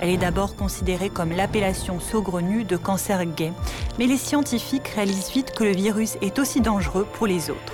Elle 0.00 0.10
est 0.10 0.16
d'abord 0.16 0.56
considérée 0.56 1.10
comme 1.10 1.32
l'appellation 1.32 2.00
saugrenue 2.00 2.64
de 2.64 2.76
cancer 2.76 3.24
gay, 3.24 3.52
mais 3.98 4.06
les 4.06 4.16
scientifiques 4.16 4.88
réalisent 4.88 5.30
vite 5.30 5.52
que 5.52 5.64
le 5.64 5.72
virus 5.72 6.16
est 6.22 6.38
aussi 6.38 6.60
dangereux 6.60 7.06
pour 7.14 7.26
les 7.26 7.50
autres. 7.50 7.72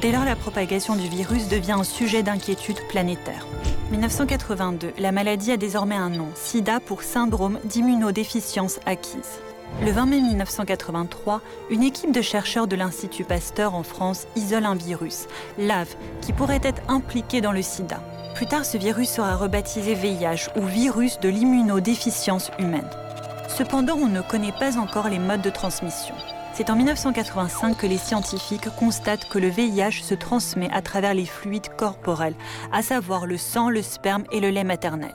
Dès 0.00 0.12
lors, 0.12 0.24
la 0.24 0.36
propagation 0.36 0.94
du 0.94 1.08
virus 1.08 1.48
devient 1.48 1.72
un 1.72 1.84
sujet 1.84 2.22
d'inquiétude 2.22 2.78
planétaire. 2.88 3.46
1982, 3.90 4.92
la 4.98 5.12
maladie 5.12 5.52
a 5.52 5.56
désormais 5.56 5.96
un 5.96 6.08
nom, 6.08 6.28
SIDA 6.34 6.80
pour 6.80 7.02
syndrome 7.02 7.58
d'immunodéficience 7.64 8.78
acquise. 8.86 9.40
Le 9.84 9.90
20 9.90 10.06
mai 10.06 10.20
1983, 10.20 11.40
une 11.70 11.82
équipe 11.82 12.12
de 12.12 12.22
chercheurs 12.22 12.68
de 12.68 12.76
l'Institut 12.76 13.24
Pasteur 13.24 13.74
en 13.74 13.82
France 13.82 14.26
isole 14.36 14.66
un 14.66 14.76
virus, 14.76 15.26
l'AV, 15.58 15.88
qui 16.20 16.32
pourrait 16.32 16.60
être 16.62 16.82
impliqué 16.88 17.40
dans 17.40 17.52
le 17.52 17.62
sida. 17.62 18.00
Plus 18.34 18.46
tard, 18.46 18.64
ce 18.64 18.78
virus 18.78 19.10
sera 19.10 19.36
rebaptisé 19.36 19.94
VIH 19.94 20.50
ou 20.56 20.62
virus 20.62 21.20
de 21.20 21.28
l'immunodéficience 21.28 22.50
humaine. 22.58 22.88
Cependant, 23.48 23.96
on 23.96 24.08
ne 24.08 24.22
connaît 24.22 24.52
pas 24.52 24.78
encore 24.78 25.08
les 25.08 25.18
modes 25.18 25.42
de 25.42 25.50
transmission. 25.50 26.14
C'est 26.54 26.70
en 26.70 26.76
1985 26.76 27.76
que 27.76 27.86
les 27.86 27.98
scientifiques 27.98 28.68
constatent 28.76 29.28
que 29.28 29.38
le 29.38 29.48
VIH 29.48 30.02
se 30.02 30.14
transmet 30.14 30.70
à 30.72 30.82
travers 30.82 31.14
les 31.14 31.26
fluides 31.26 31.74
corporels, 31.76 32.34
à 32.72 32.82
savoir 32.82 33.26
le 33.26 33.36
sang, 33.38 33.70
le 33.70 33.82
sperme 33.82 34.24
et 34.32 34.40
le 34.40 34.50
lait 34.50 34.64
maternel. 34.64 35.14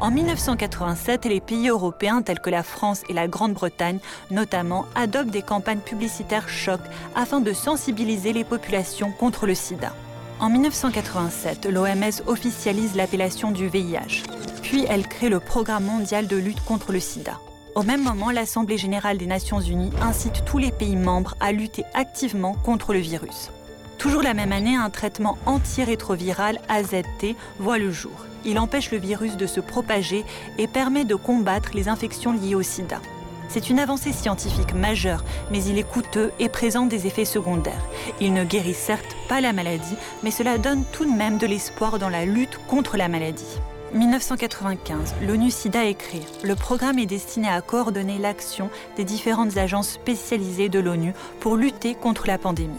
En 0.00 0.10
1987, 0.10 1.24
les 1.24 1.40
pays 1.40 1.68
européens 1.68 2.22
tels 2.22 2.40
que 2.40 2.50
la 2.50 2.62
France 2.62 3.02
et 3.08 3.12
la 3.12 3.26
Grande-Bretagne 3.26 3.98
notamment 4.30 4.86
adoptent 4.94 5.30
des 5.30 5.42
campagnes 5.42 5.80
publicitaires 5.80 6.48
choc 6.48 6.80
afin 7.16 7.40
de 7.40 7.52
sensibiliser 7.52 8.32
les 8.32 8.44
populations 8.44 9.12
contre 9.12 9.46
le 9.46 9.54
sida. 9.54 9.92
En 10.40 10.50
1987, 10.50 11.66
l'OMS 11.66 12.22
officialise 12.28 12.94
l'appellation 12.94 13.50
du 13.50 13.66
VIH. 13.66 14.22
Puis 14.62 14.86
elle 14.88 15.08
crée 15.08 15.28
le 15.28 15.40
Programme 15.40 15.84
mondial 15.84 16.28
de 16.28 16.36
lutte 16.36 16.64
contre 16.64 16.92
le 16.92 17.00
sida. 17.00 17.40
Au 17.74 17.82
même 17.82 18.04
moment, 18.04 18.30
l'Assemblée 18.30 18.78
générale 18.78 19.18
des 19.18 19.26
Nations 19.26 19.60
unies 19.60 19.90
incite 20.00 20.44
tous 20.44 20.58
les 20.58 20.70
pays 20.70 20.94
membres 20.94 21.34
à 21.40 21.50
lutter 21.50 21.84
activement 21.92 22.54
contre 22.54 22.92
le 22.92 23.00
virus. 23.00 23.50
Toujours 23.98 24.22
la 24.22 24.32
même 24.32 24.52
année, 24.52 24.76
un 24.76 24.90
traitement 24.90 25.38
antirétroviral 25.44 26.60
AZT 26.68 27.34
voit 27.58 27.78
le 27.78 27.90
jour. 27.90 28.24
Il 28.44 28.60
empêche 28.60 28.92
le 28.92 28.98
virus 28.98 29.36
de 29.36 29.46
se 29.46 29.58
propager 29.58 30.24
et 30.56 30.68
permet 30.68 31.04
de 31.04 31.16
combattre 31.16 31.70
les 31.74 31.88
infections 31.88 32.32
liées 32.32 32.54
au 32.54 32.62
sida. 32.62 33.00
C'est 33.48 33.70
une 33.70 33.78
avancée 33.78 34.12
scientifique 34.12 34.74
majeure, 34.74 35.24
mais 35.50 35.64
il 35.64 35.78
est 35.78 35.88
coûteux 35.88 36.32
et 36.38 36.48
présente 36.48 36.90
des 36.90 37.06
effets 37.06 37.24
secondaires. 37.24 37.84
Il 38.20 38.34
ne 38.34 38.44
guérit 38.44 38.74
certes 38.74 39.16
pas 39.28 39.40
la 39.40 39.52
maladie, 39.52 39.96
mais 40.22 40.30
cela 40.30 40.58
donne 40.58 40.84
tout 40.92 41.04
de 41.04 41.16
même 41.16 41.38
de 41.38 41.46
l'espoir 41.46 41.98
dans 41.98 42.10
la 42.10 42.26
lutte 42.26 42.60
contre 42.68 42.96
la 42.96 43.08
maladie. 43.08 43.58
1995, 43.94 45.14
l'ONU 45.26 45.50
SIDA 45.50 45.86
est. 45.86 45.96
Le 46.44 46.54
programme 46.54 46.98
est 46.98 47.06
destiné 47.06 47.48
à 47.48 47.62
coordonner 47.62 48.18
l'action 48.18 48.68
des 48.96 49.04
différentes 49.04 49.56
agences 49.56 49.92
spécialisées 49.92 50.68
de 50.68 50.78
l'ONU 50.78 51.14
pour 51.40 51.56
lutter 51.56 51.94
contre 51.94 52.26
la 52.26 52.36
pandémie. 52.36 52.76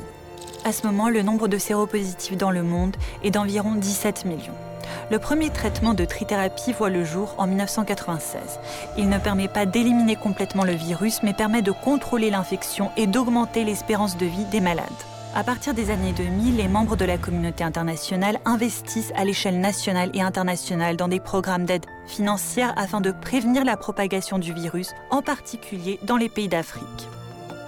À 0.66 0.72
ce 0.72 0.86
moment, 0.86 1.10
le 1.10 1.24
nombre 1.24 1.48
de 1.48 1.58
séropositifs 1.58 2.38
dans 2.38 2.52
le 2.52 2.62
monde 2.64 2.96
est 3.24 3.32
d'environ 3.32 3.74
17 3.74 4.26
millions. 4.26 4.69
Le 5.12 5.20
premier 5.20 5.50
traitement 5.50 5.94
de 5.94 6.06
trithérapie 6.06 6.74
voit 6.74 6.90
le 6.90 7.04
jour 7.04 7.36
en 7.38 7.48
1996. 7.48 8.60
Il 8.98 9.10
ne 9.10 9.18
permet 9.18 9.48
pas 9.48 9.66
d'éliminer 9.66 10.16
complètement 10.16 10.64
le 10.64 10.74
virus, 10.74 11.22
mais 11.24 11.34
permet 11.34 11.62
de 11.62 11.72
contrôler 11.72 12.30
l'infection 12.30 12.92
et 12.98 13.08
d'augmenter 13.08 13.64
l'espérance 13.64 14.18
de 14.18 14.26
vie 14.26 14.46
des 14.46 14.62
malades. 14.62 14.88
À 15.36 15.44
partir 15.44 15.76
des 15.76 15.92
années 15.92 16.12
2000, 16.12 16.58
les 16.58 16.68
membres 16.68 16.96
de 16.96 17.06
la 17.06 17.20
communauté 17.20 17.64
internationale 17.64 18.40
investissent 18.46 19.14
à 19.16 19.26
l'échelle 19.26 19.60
nationale 19.60 20.10
et 20.16 20.24
internationale 20.24 20.98
dans 20.98 21.08
des 21.08 21.20
programmes 21.20 21.66
d'aide 21.66 21.86
financière 22.08 22.74
afin 22.78 23.00
de 23.00 23.12
prévenir 23.12 23.64
la 23.64 23.78
propagation 23.78 24.40
du 24.40 24.54
virus, 24.54 24.92
en 25.12 25.22
particulier 25.22 26.00
dans 26.02 26.18
les 26.18 26.30
pays 26.30 26.48
d'Afrique. 26.48 27.08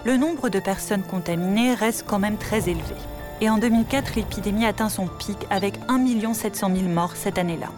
Le 0.05 0.17
nombre 0.17 0.49
de 0.49 0.59
personnes 0.59 1.03
contaminées 1.03 1.75
reste 1.75 2.05
quand 2.07 2.17
même 2.17 2.37
très 2.37 2.67
élevé. 2.67 2.95
Et 3.41 3.49
en 3.49 3.57
2004, 3.57 4.15
l'épidémie 4.15 4.65
atteint 4.65 4.89
son 4.89 5.07
pic 5.07 5.35
avec 5.49 5.73
1 5.89 6.33
700 6.33 6.71
000 6.75 6.87
morts 6.87 7.15
cette 7.15 7.39
année-là. 7.39 7.69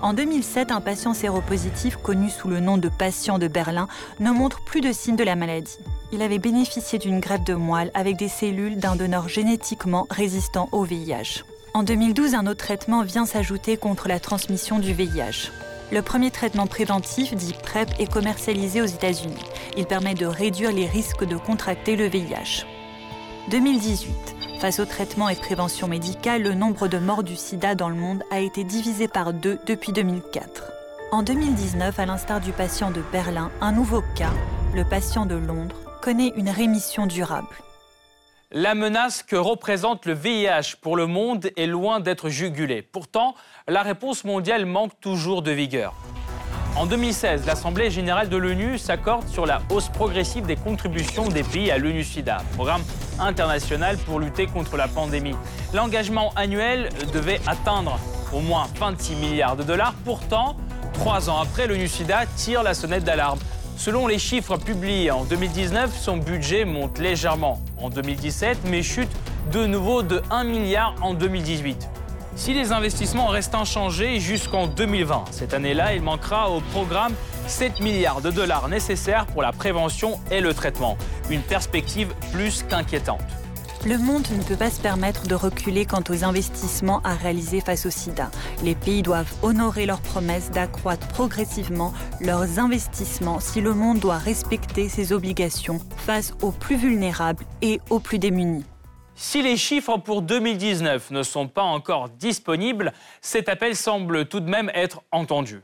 En 0.00 0.14
2007, 0.14 0.72
un 0.72 0.80
patient 0.80 1.12
séropositif 1.12 1.96
connu 1.96 2.30
sous 2.30 2.48
le 2.48 2.58
nom 2.58 2.78
de 2.78 2.88
patient 2.88 3.38
de 3.38 3.46
Berlin 3.46 3.86
ne 4.18 4.30
montre 4.30 4.62
plus 4.62 4.80
de 4.80 4.92
signes 4.92 5.16
de 5.16 5.24
la 5.24 5.36
maladie. 5.36 5.76
Il 6.10 6.22
avait 6.22 6.38
bénéficié 6.38 6.98
d'une 6.98 7.20
greffe 7.20 7.44
de 7.44 7.52
moelle 7.52 7.90
avec 7.92 8.16
des 8.16 8.28
cellules 8.28 8.78
d'un 8.78 8.96
donneur 8.96 9.28
génétiquement 9.28 10.06
résistant 10.08 10.70
au 10.72 10.84
VIH. 10.84 11.44
En 11.74 11.82
2012, 11.82 12.34
un 12.34 12.46
autre 12.46 12.64
traitement 12.64 13.02
vient 13.02 13.26
s'ajouter 13.26 13.76
contre 13.76 14.08
la 14.08 14.20
transmission 14.20 14.78
du 14.78 14.94
VIH. 14.94 15.50
Le 15.92 16.00
premier 16.00 16.30
traitement 16.30 16.66
préventif, 16.66 17.34
dit 17.34 17.54
PrEP, 17.62 17.90
est 17.98 18.10
commercialisé 18.10 18.80
aux 18.80 18.86
États-Unis. 18.86 19.44
Il 19.76 19.84
permet 19.84 20.14
de 20.14 20.24
réduire 20.24 20.72
les 20.72 20.86
risques 20.86 21.26
de 21.26 21.36
contracter 21.36 21.96
le 21.96 22.06
VIH. 22.06 22.64
2018. 23.50 24.39
Face 24.60 24.78
au 24.78 24.84
traitement 24.84 25.30
et 25.30 25.36
prévention 25.36 25.88
médicale, 25.88 26.42
le 26.42 26.52
nombre 26.52 26.86
de 26.86 26.98
morts 26.98 27.22
du 27.22 27.34
sida 27.34 27.74
dans 27.74 27.88
le 27.88 27.94
monde 27.94 28.22
a 28.30 28.40
été 28.40 28.62
divisé 28.62 29.08
par 29.08 29.32
deux 29.32 29.58
depuis 29.66 29.90
2004. 29.90 30.70
En 31.12 31.22
2019, 31.22 31.98
à 31.98 32.04
l'instar 32.04 32.42
du 32.42 32.52
patient 32.52 32.90
de 32.90 33.00
Berlin, 33.10 33.50
un 33.62 33.72
nouveau 33.72 34.02
cas, 34.14 34.34
le 34.74 34.84
patient 34.84 35.24
de 35.24 35.34
Londres, 35.34 35.76
connaît 36.02 36.34
une 36.36 36.50
rémission 36.50 37.06
durable. 37.06 37.56
La 38.50 38.74
menace 38.74 39.22
que 39.22 39.36
représente 39.36 40.04
le 40.04 40.12
VIH 40.12 40.76
pour 40.82 40.94
le 40.94 41.06
monde 41.06 41.50
est 41.56 41.66
loin 41.66 41.98
d'être 41.98 42.28
jugulée. 42.28 42.82
Pourtant, 42.82 43.36
la 43.66 43.80
réponse 43.80 44.24
mondiale 44.24 44.66
manque 44.66 44.92
toujours 45.00 45.40
de 45.40 45.52
vigueur. 45.52 45.94
En 46.76 46.86
2016, 46.86 47.46
l'Assemblée 47.46 47.90
générale 47.90 48.28
de 48.28 48.36
l'ONU 48.36 48.78
s'accorde 48.78 49.28
sur 49.28 49.44
la 49.44 49.60
hausse 49.70 49.88
progressive 49.88 50.46
des 50.46 50.56
contributions 50.56 51.28
des 51.28 51.42
pays 51.42 51.70
à 51.70 51.78
l'ONU-SIDA, 51.78 52.42
programme 52.54 52.82
international 53.18 53.98
pour 53.98 54.20
lutter 54.20 54.46
contre 54.46 54.76
la 54.76 54.86
pandémie. 54.86 55.34
L'engagement 55.74 56.32
annuel 56.36 56.88
devait 57.12 57.40
atteindre 57.46 57.98
au 58.32 58.40
moins 58.40 58.68
26 58.78 59.16
milliards 59.16 59.56
de 59.56 59.64
dollars. 59.64 59.94
Pourtant, 60.04 60.56
trois 60.94 61.28
ans 61.28 61.40
après, 61.40 61.66
l'ONU-SIDA 61.66 62.26
tire 62.36 62.62
la 62.62 62.72
sonnette 62.72 63.04
d'alarme. 63.04 63.40
Selon 63.76 64.06
les 64.06 64.18
chiffres 64.18 64.56
publiés 64.56 65.10
en 65.10 65.24
2019, 65.24 65.90
son 65.98 66.18
budget 66.18 66.64
monte 66.64 66.98
légèrement 66.98 67.60
en 67.78 67.90
2017, 67.90 68.58
mais 68.66 68.82
chute 68.82 69.10
de 69.52 69.66
nouveau 69.66 70.02
de 70.02 70.22
1 70.30 70.44
milliard 70.44 70.94
en 71.02 71.14
2018 71.14 71.88
si 72.36 72.54
les 72.54 72.72
investissements 72.72 73.28
restent 73.28 73.54
inchangés 73.54 74.20
jusqu'en 74.20 74.66
2020. 74.66 75.24
Cette 75.30 75.54
année-là, 75.54 75.94
il 75.94 76.02
manquera 76.02 76.50
au 76.50 76.60
programme 76.60 77.12
7 77.46 77.80
milliards 77.80 78.20
de 78.20 78.30
dollars 78.30 78.68
nécessaires 78.68 79.26
pour 79.26 79.42
la 79.42 79.52
prévention 79.52 80.20
et 80.30 80.40
le 80.40 80.54
traitement. 80.54 80.96
Une 81.30 81.42
perspective 81.42 82.12
plus 82.32 82.62
qu'inquiétante. 82.62 83.20
Le 83.86 83.96
monde 83.96 84.26
ne 84.36 84.42
peut 84.42 84.56
pas 84.56 84.70
se 84.70 84.78
permettre 84.78 85.26
de 85.26 85.34
reculer 85.34 85.86
quant 85.86 86.02
aux 86.10 86.22
investissements 86.22 87.00
à 87.02 87.14
réaliser 87.14 87.62
face 87.62 87.86
au 87.86 87.90
sida. 87.90 88.30
Les 88.62 88.74
pays 88.74 89.00
doivent 89.00 89.32
honorer 89.42 89.86
leurs 89.86 90.02
promesses 90.02 90.50
d'accroître 90.50 91.08
progressivement 91.08 91.94
leurs 92.20 92.58
investissements 92.58 93.40
si 93.40 93.62
le 93.62 93.72
monde 93.72 93.98
doit 93.98 94.18
respecter 94.18 94.90
ses 94.90 95.14
obligations 95.14 95.80
face 95.96 96.34
aux 96.42 96.52
plus 96.52 96.76
vulnérables 96.76 97.44
et 97.62 97.80
aux 97.88 98.00
plus 98.00 98.18
démunis. 98.18 98.66
Si 99.22 99.42
les 99.42 99.58
chiffres 99.58 99.98
pour 99.98 100.22
2019 100.22 101.10
ne 101.10 101.22
sont 101.22 101.46
pas 101.46 101.62
encore 101.62 102.08
disponibles, 102.08 102.90
cet 103.20 103.50
appel 103.50 103.76
semble 103.76 104.24
tout 104.24 104.40
de 104.40 104.48
même 104.48 104.70
être 104.74 105.02
entendu. 105.12 105.60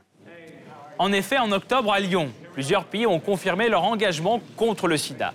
En 0.99 1.11
effet, 1.11 1.39
en 1.39 1.51
octobre 1.51 1.91
à 1.91 1.99
Lyon, 1.99 2.31
plusieurs 2.53 2.85
pays 2.85 3.07
ont 3.07 3.19
confirmé 3.19 3.67
leur 3.67 3.83
engagement 3.83 4.41
contre 4.57 4.87
le 4.87 4.95
sida. 4.95 5.33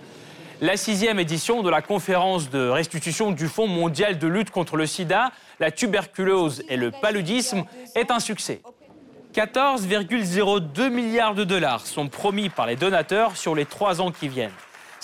La 0.61 0.77
sixième 0.77 1.19
édition 1.19 1.63
de 1.63 1.69
la 1.69 1.81
conférence 1.81 2.49
de 2.49 2.69
restitution 2.69 3.31
du 3.33 3.49
Fonds 3.49 3.67
mondial 3.67 4.17
de 4.17 4.27
lutte 4.27 4.51
contre 4.51 4.77
le 4.77 4.85
sida, 4.85 5.33
la 5.59 5.69
tuberculose 5.69 6.63
et 6.69 6.77
le 6.77 6.91
paludisme 6.91 7.65
est 7.93 8.09
un 8.09 8.21
succès. 8.21 8.61
14,02 9.33 10.89
milliards 10.89 11.35
de 11.35 11.43
dollars 11.43 11.85
sont 11.85 12.07
promis 12.07 12.47
par 12.47 12.67
les 12.67 12.77
donateurs 12.77 13.35
sur 13.35 13.53
les 13.53 13.65
trois 13.65 13.99
ans 13.99 14.11
qui 14.11 14.29
viennent. 14.29 14.49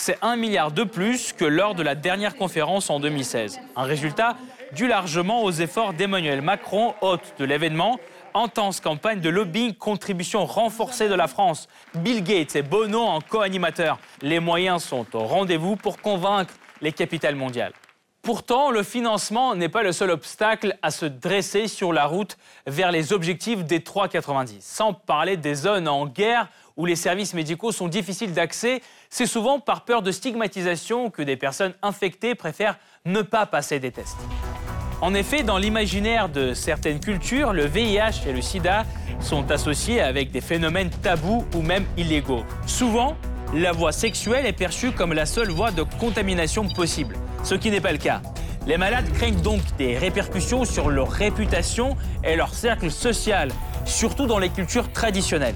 C'est 0.01 0.17
un 0.21 0.37
milliard 0.37 0.71
de 0.71 0.85
plus 0.85 1.33
que 1.33 1.43
lors 1.43 1.75
de 1.75 1.83
la 1.83 1.93
dernière 1.93 2.37
conférence 2.37 2.89
en 2.89 3.01
2016. 3.01 3.59
Un 3.75 3.83
résultat 3.83 4.37
dû 4.71 4.87
largement 4.87 5.43
aux 5.43 5.51
efforts 5.51 5.91
d'Emmanuel 5.91 6.41
Macron, 6.41 6.95
hôte 7.01 7.33
de 7.37 7.43
l'événement, 7.43 7.99
intense 8.33 8.79
campagne 8.79 9.19
de 9.19 9.27
lobbying, 9.27 9.73
contribution 9.73 10.45
renforcée 10.45 11.09
de 11.09 11.15
la 11.15 11.27
France. 11.27 11.67
Bill 11.95 12.23
Gates 12.23 12.55
et 12.55 12.61
Bono 12.61 13.01
en 13.01 13.19
co-animateur. 13.19 13.99
Les 14.21 14.39
moyens 14.39 14.83
sont 14.83 15.05
au 15.17 15.25
rendez-vous 15.25 15.75
pour 15.75 15.97
convaincre 15.99 16.53
les 16.79 16.93
capitales 16.93 17.35
mondiales. 17.35 17.73
Pourtant, 18.21 18.71
le 18.71 18.83
financement 18.83 19.53
n'est 19.53 19.69
pas 19.69 19.83
le 19.83 19.91
seul 19.91 20.11
obstacle 20.11 20.77
à 20.81 20.91
se 20.91 21.05
dresser 21.05 21.67
sur 21.67 21.91
la 21.91 22.05
route 22.05 22.37
vers 22.67 22.91
les 22.91 23.11
objectifs 23.11 23.65
des 23.65 23.79
3,90. 23.79 24.57
Sans 24.61 24.93
parler 24.93 25.35
des 25.35 25.55
zones 25.55 25.89
en 25.89 26.05
guerre 26.05 26.47
où 26.77 26.85
les 26.85 26.95
services 26.95 27.33
médicaux 27.33 27.73
sont 27.73 27.87
difficiles 27.89 28.33
d'accès, 28.33 28.81
c'est 29.09 29.25
souvent 29.25 29.59
par 29.59 29.85
peur 29.85 30.01
de 30.01 30.11
stigmatisation 30.11 31.09
que 31.09 31.21
des 31.21 31.35
personnes 31.35 31.73
infectées 31.81 32.35
préfèrent 32.35 32.77
ne 33.05 33.21
pas 33.21 33.45
passer 33.45 33.79
des 33.79 33.91
tests. 33.91 34.17
En 35.01 35.13
effet, 35.13 35.43
dans 35.43 35.57
l'imaginaire 35.57 36.29
de 36.29 36.53
certaines 36.53 36.99
cultures, 36.99 37.53
le 37.53 37.65
VIH 37.65 38.27
et 38.27 38.33
le 38.33 38.41
sida 38.41 38.85
sont 39.21 39.49
associés 39.49 40.01
avec 40.01 40.31
des 40.31 40.41
phénomènes 40.41 40.89
tabous 40.89 41.45
ou 41.55 41.61
même 41.61 41.85
illégaux. 41.97 42.43
Souvent, 42.65 43.15
la 43.53 43.71
voie 43.71 43.91
sexuelle 43.91 44.45
est 44.45 44.53
perçue 44.53 44.91
comme 44.91 45.13
la 45.13 45.25
seule 45.25 45.49
voie 45.49 45.71
de 45.71 45.83
contamination 45.83 46.67
possible, 46.67 47.15
ce 47.43 47.55
qui 47.55 47.71
n'est 47.71 47.81
pas 47.81 47.93
le 47.93 47.97
cas. 47.97 48.21
Les 48.67 48.77
malades 48.77 49.11
craignent 49.13 49.41
donc 49.41 49.61
des 49.77 49.97
répercussions 49.97 50.65
sur 50.65 50.89
leur 50.89 51.09
réputation 51.09 51.97
et 52.23 52.35
leur 52.35 52.53
cercle 52.53 52.91
social, 52.91 53.49
surtout 53.85 54.27
dans 54.27 54.37
les 54.37 54.49
cultures 54.49 54.91
traditionnelles. 54.91 55.55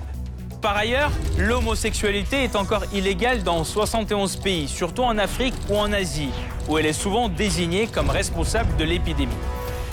Par 0.64 0.78
ailleurs, 0.78 1.12
l'homosexualité 1.38 2.46
est 2.46 2.56
encore 2.56 2.86
illégale 2.94 3.44
dans 3.44 3.66
71 3.66 4.38
pays, 4.38 4.70
surtout 4.70 5.04
en 5.04 5.18
Afrique 5.18 5.54
ou 5.70 5.76
en 5.76 5.92
Asie, 5.92 6.30
où 6.70 6.78
elle 6.78 6.86
est 6.86 6.94
souvent 6.94 7.28
désignée 7.28 7.88
comme 7.88 8.10
responsable 8.10 8.74
de 8.78 8.86
l'épidémie. 8.86 9.36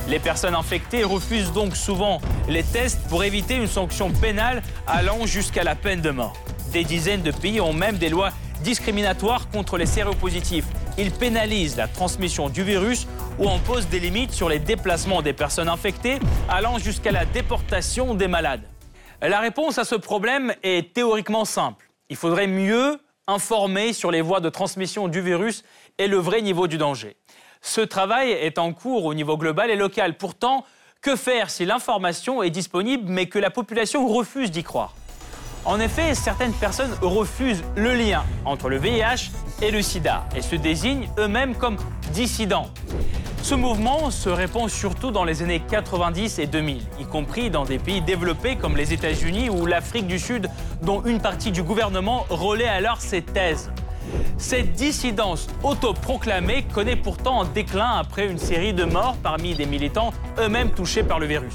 Les 0.06 0.20
personnes 0.20 0.54
infectées 0.54 1.02
refusent 1.02 1.52
donc 1.52 1.74
souvent 1.74 2.20
les 2.48 2.62
tests 2.62 3.00
pour 3.08 3.24
éviter 3.24 3.56
une 3.56 3.66
sanction 3.66 4.12
pénale 4.12 4.62
allant 4.86 5.26
jusqu'à 5.26 5.64
la 5.64 5.74
peine 5.74 6.02
de 6.02 6.10
mort. 6.10 6.36
Des 6.72 6.84
dizaines 6.84 7.22
de 7.22 7.32
pays 7.32 7.60
ont 7.60 7.72
même 7.72 7.98
des 7.98 8.08
lois 8.08 8.30
discriminatoires 8.62 9.48
contre 9.50 9.76
les 9.76 9.86
séropositifs. 9.86 10.66
Ils 10.96 11.10
pénalisent 11.10 11.78
la 11.78 11.88
transmission 11.88 12.48
du 12.48 12.62
virus 12.62 13.08
ou 13.40 13.50
imposent 13.50 13.88
des 13.88 13.98
limites 13.98 14.32
sur 14.32 14.48
les 14.48 14.60
déplacements 14.60 15.20
des 15.20 15.32
personnes 15.32 15.68
infectées, 15.68 16.20
allant 16.48 16.78
jusqu'à 16.78 17.10
la 17.10 17.24
déportation 17.24 18.14
des 18.14 18.28
malades. 18.28 18.62
La 19.22 19.40
réponse 19.40 19.76
à 19.76 19.84
ce 19.84 19.96
problème 19.96 20.54
est 20.62 20.94
théoriquement 20.94 21.44
simple. 21.44 21.90
Il 22.08 22.16
faudrait 22.16 22.46
mieux 22.46 22.98
informer 23.26 23.92
sur 23.92 24.10
les 24.10 24.22
voies 24.22 24.40
de 24.40 24.48
transmission 24.48 25.08
du 25.08 25.20
virus 25.20 25.62
et 25.98 26.06
le 26.06 26.16
vrai 26.16 26.40
niveau 26.40 26.66
du 26.66 26.78
danger. 26.78 27.16
Ce 27.60 27.82
travail 27.82 28.30
est 28.30 28.56
en 28.56 28.72
cours 28.72 29.04
au 29.04 29.12
niveau 29.12 29.36
global 29.36 29.70
et 29.70 29.76
local. 29.76 30.16
Pourtant, 30.16 30.64
que 31.02 31.16
faire 31.16 31.50
si 31.50 31.66
l'information 31.66 32.42
est 32.42 32.48
disponible 32.48 33.04
mais 33.10 33.26
que 33.26 33.38
la 33.38 33.50
population 33.50 34.08
refuse 34.08 34.50
d'y 34.50 34.62
croire? 34.62 34.94
En 35.64 35.80
effet, 35.80 36.14
certaines 36.14 36.52
personnes 36.52 36.94
refusent 37.02 37.62
le 37.76 37.94
lien 37.94 38.24
entre 38.44 38.68
le 38.68 38.78
VIH 38.78 39.30
et 39.62 39.70
le 39.70 39.82
sida 39.82 40.24
et 40.34 40.42
se 40.42 40.56
désignent 40.56 41.08
eux-mêmes 41.18 41.54
comme 41.54 41.76
dissidents. 42.12 42.70
Ce 43.42 43.54
mouvement 43.54 44.10
se 44.10 44.28
répand 44.28 44.68
surtout 44.68 45.10
dans 45.10 45.24
les 45.24 45.42
années 45.42 45.62
90 45.70 46.38
et 46.38 46.46
2000, 46.46 46.82
y 47.00 47.04
compris 47.04 47.50
dans 47.50 47.64
des 47.64 47.78
pays 47.78 48.02
développés 48.02 48.56
comme 48.56 48.76
les 48.76 48.92
États-Unis 48.92 49.48
ou 49.48 49.66
l'Afrique 49.66 50.06
du 50.06 50.18
Sud, 50.18 50.48
dont 50.82 51.02
une 51.04 51.20
partie 51.20 51.50
du 51.50 51.62
gouvernement 51.62 52.26
relaie 52.28 52.68
alors 52.68 53.00
ces 53.00 53.22
thèses. 53.22 53.70
Cette 54.38 54.72
dissidence 54.72 55.46
autoproclamée 55.62 56.64
connaît 56.74 56.96
pourtant 56.96 57.42
un 57.42 57.44
déclin 57.46 57.96
après 57.98 58.26
une 58.26 58.38
série 58.38 58.74
de 58.74 58.84
morts 58.84 59.16
parmi 59.22 59.54
des 59.54 59.66
militants 59.66 60.12
eux-mêmes 60.38 60.70
touchés 60.70 61.02
par 61.02 61.18
le 61.18 61.26
virus. 61.26 61.54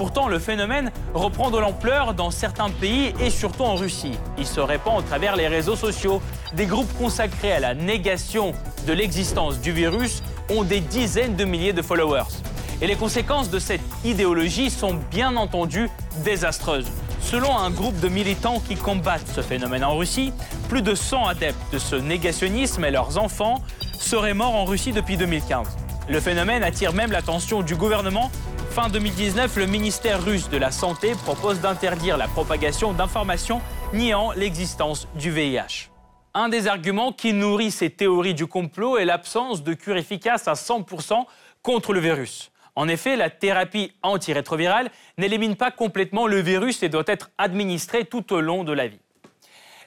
Pourtant, 0.00 0.28
le 0.28 0.38
phénomène 0.38 0.92
reprend 1.12 1.50
de 1.50 1.58
l'ampleur 1.58 2.14
dans 2.14 2.30
certains 2.30 2.70
pays 2.70 3.12
et 3.20 3.28
surtout 3.28 3.64
en 3.64 3.74
Russie. 3.74 4.14
Il 4.38 4.46
se 4.46 4.58
répand 4.58 4.98
à 4.98 5.02
travers 5.02 5.36
les 5.36 5.46
réseaux 5.46 5.76
sociaux. 5.76 6.22
Des 6.54 6.64
groupes 6.64 6.90
consacrés 6.96 7.52
à 7.52 7.60
la 7.60 7.74
négation 7.74 8.54
de 8.86 8.94
l'existence 8.94 9.60
du 9.60 9.72
virus 9.72 10.22
ont 10.48 10.62
des 10.62 10.80
dizaines 10.80 11.36
de 11.36 11.44
milliers 11.44 11.74
de 11.74 11.82
followers. 11.82 12.32
Et 12.80 12.86
les 12.86 12.96
conséquences 12.96 13.50
de 13.50 13.58
cette 13.58 13.82
idéologie 14.02 14.70
sont 14.70 14.94
bien 15.10 15.36
entendu 15.36 15.90
désastreuses. 16.24 16.90
Selon 17.20 17.54
un 17.54 17.68
groupe 17.68 18.00
de 18.00 18.08
militants 18.08 18.62
qui 18.66 18.76
combattent 18.76 19.28
ce 19.28 19.42
phénomène 19.42 19.84
en 19.84 19.98
Russie, 19.98 20.32
plus 20.70 20.80
de 20.80 20.94
100 20.94 21.26
adeptes 21.26 21.74
de 21.74 21.78
ce 21.78 21.96
négationnisme 21.96 22.82
et 22.86 22.90
leurs 22.90 23.18
enfants 23.18 23.60
seraient 23.98 24.32
morts 24.32 24.54
en 24.54 24.64
Russie 24.64 24.92
depuis 24.92 25.18
2015. 25.18 25.66
Le 26.08 26.20
phénomène 26.20 26.62
attire 26.62 26.94
même 26.94 27.12
l'attention 27.12 27.60
du 27.60 27.76
gouvernement 27.76 28.30
Fin 28.70 28.88
2019, 28.88 29.56
le 29.56 29.66
ministère 29.66 30.22
russe 30.24 30.48
de 30.48 30.56
la 30.56 30.70
Santé 30.70 31.14
propose 31.24 31.60
d'interdire 31.60 32.16
la 32.16 32.28
propagation 32.28 32.92
d'informations 32.92 33.60
niant 33.92 34.30
l'existence 34.30 35.08
du 35.16 35.32
VIH. 35.32 35.90
Un 36.34 36.48
des 36.48 36.68
arguments 36.68 37.10
qui 37.10 37.32
nourrit 37.32 37.72
ces 37.72 37.90
théories 37.90 38.34
du 38.34 38.46
complot 38.46 38.96
est 38.96 39.04
l'absence 39.04 39.64
de 39.64 39.74
cure 39.74 39.96
efficace 39.96 40.46
à 40.46 40.52
100% 40.52 41.24
contre 41.62 41.92
le 41.92 41.98
virus. 41.98 42.52
En 42.76 42.86
effet, 42.86 43.16
la 43.16 43.28
thérapie 43.28 43.92
antirétrovirale 44.04 44.92
n'élimine 45.18 45.56
pas 45.56 45.72
complètement 45.72 46.28
le 46.28 46.40
virus 46.40 46.84
et 46.84 46.88
doit 46.88 47.02
être 47.08 47.30
administrée 47.38 48.04
tout 48.04 48.32
au 48.32 48.40
long 48.40 48.62
de 48.62 48.72
la 48.72 48.86
vie. 48.86 49.00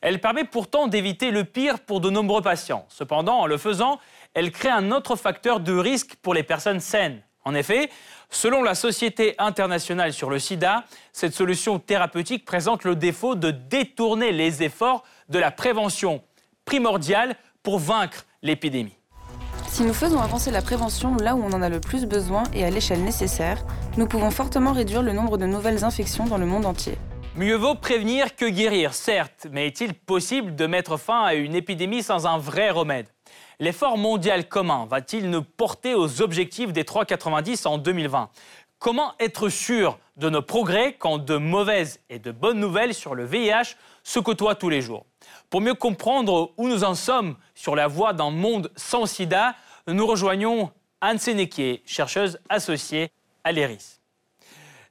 Elle 0.02 0.20
permet 0.20 0.44
pourtant 0.44 0.88
d'éviter 0.88 1.32
le 1.32 1.46
pire 1.46 1.80
pour 1.80 2.02
de 2.02 2.10
nombreux 2.10 2.42
patients. 2.42 2.86
Cependant, 2.90 3.40
en 3.40 3.46
le 3.46 3.58
faisant, 3.58 4.02
elle 4.34 4.52
crée 4.52 4.70
un 4.70 4.92
autre 4.92 5.16
facteur 5.16 5.62
de 5.62 5.72
risque 5.72 6.18
pour 6.22 6.34
les 6.34 6.44
personnes 6.44 6.82
saines. 6.82 7.24
En 7.46 7.56
effet, 7.56 7.90
Selon 8.34 8.64
la 8.64 8.74
Société 8.74 9.36
internationale 9.38 10.12
sur 10.12 10.32
le 10.32 10.40
sida, 10.40 10.86
cette 11.14 11.36
solution 11.36 11.78
thérapeutique 11.78 12.46
présente 12.46 12.84
le 12.84 12.96
défaut 12.96 13.36
de 13.36 13.52
détourner 13.52 14.32
les 14.32 14.64
efforts 14.64 15.04
de 15.30 15.38
la 15.38 15.52
prévention 15.52 16.24
primordiale 16.66 17.36
pour 17.62 17.78
vaincre 17.78 18.26
l'épidémie. 18.42 18.98
Si 19.68 19.84
nous 19.84 19.94
faisons 19.94 20.20
avancer 20.20 20.50
la 20.50 20.64
prévention 20.64 21.16
là 21.16 21.36
où 21.36 21.44
on 21.44 21.54
en 21.54 21.62
a 21.62 21.70
le 21.70 21.80
plus 21.80 22.08
besoin 22.08 22.42
et 22.56 22.66
à 22.66 22.72
l'échelle 22.72 23.04
nécessaire, 23.04 23.64
nous 23.98 24.08
pouvons 24.08 24.32
fortement 24.32 24.74
réduire 24.74 25.04
le 25.04 25.14
nombre 25.14 25.38
de 25.38 25.46
nouvelles 25.46 25.84
infections 25.84 26.26
dans 26.26 26.40
le 26.40 26.48
monde 26.48 26.66
entier. 26.66 26.98
Mieux 27.36 27.56
vaut 27.56 27.76
prévenir 27.76 28.36
que 28.36 28.46
guérir, 28.46 28.96
certes, 28.96 29.46
mais 29.52 29.68
est-il 29.68 29.94
possible 29.94 30.56
de 30.56 30.66
mettre 30.66 30.98
fin 30.98 31.24
à 31.24 31.36
une 31.36 31.54
épidémie 31.54 32.02
sans 32.02 32.26
un 32.26 32.40
vrai 32.40 32.72
remède? 32.72 33.08
L'effort 33.60 33.98
mondial 33.98 34.48
commun 34.48 34.86
va-t-il 34.90 35.30
nous 35.30 35.44
porter 35.44 35.94
aux 35.94 36.22
objectifs 36.22 36.74
des 36.74 36.84
3,90 36.84 37.68
en 37.68 37.78
2020 37.78 38.30
Comment 38.80 39.14
être 39.20 39.48
sûr 39.48 39.98
de 40.18 40.30
nos 40.30 40.42
progrès 40.42 40.94
quand 41.00 41.18
de 41.18 41.38
mauvaises 41.38 42.02
et 42.10 42.20
de 42.20 42.32
bonnes 42.32 42.60
nouvelles 42.60 42.94
sur 42.94 43.16
le 43.16 43.24
VIH 43.24 43.76
se 44.04 44.20
côtoient 44.20 44.56
tous 44.56 44.70
les 44.70 44.82
jours? 44.82 45.06
Pour 45.50 45.62
mieux 45.62 45.74
comprendre 45.74 46.52
où 46.58 46.68
nous 46.68 46.84
en 46.84 46.96
sommes 46.96 47.38
sur 47.56 47.76
la 47.76 47.88
voie 47.88 48.12
d'un 48.12 48.32
monde 48.32 48.72
sans 48.76 49.06
sida, 49.06 49.56
nous 49.88 50.06
rejoignons 50.06 50.72
Anne 51.00 51.20
Sénéquier, 51.20 51.82
chercheuse 51.86 52.40
associée 52.50 53.10
à 53.44 53.52
l'ERIS. 53.52 54.02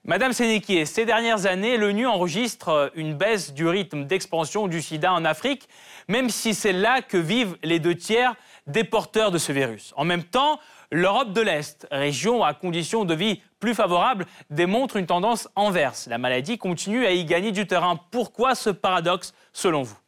Madame 0.05 0.33
Sénéquier, 0.33 0.85
ces 0.85 1.05
dernières 1.05 1.47
années, 1.47 1.77
l'ONU 1.77 2.09
enregistre 2.09 2.91
une 2.97 3.15
baisse 3.15 3.53
du 3.55 3.69
rythme 3.69 4.05
d'expansion 4.05 4.67
du 4.67 4.83
sida 4.83 5.13
en 5.13 5.25
Afrique, 5.25 5.69
même 6.09 6.29
si 6.29 6.55
c'est 6.55 6.73
là 6.73 7.03
que 7.03 7.17
vivent 7.17 7.57
les 7.63 7.79
deux 7.79 7.95
tiers 7.95 8.35
des 8.67 8.85
porteurs 8.85 9.31
de 9.31 9.39
ce 9.39 9.53
virus. 9.53 9.93
En 9.97 10.05
même 10.05 10.25
temps, 10.25 10.59
l'Europe 10.91 11.33
de 11.33 11.41
l'Est, 11.41 11.87
région 11.91 12.45
à 12.45 12.55
conditions 12.55 13.05
de 13.05 13.15
vie 13.15 13.41
plus 13.61 13.75
favorables, 13.75 14.27
démontre 14.51 14.97
une 14.97 15.07
tendance 15.07 15.49
inverse. 15.57 16.07
La 16.07 16.19
maladie 16.19 16.59
continue 16.59 17.07
à 17.07 17.13
y 17.13 17.25
gagner 17.25 17.53
du 17.53 17.67
terrain. 17.67 17.99
Pourquoi 18.11 18.55
ce 18.55 18.71
paradoxe 18.71 19.35
selon 19.53 19.83
vous? 19.83 19.99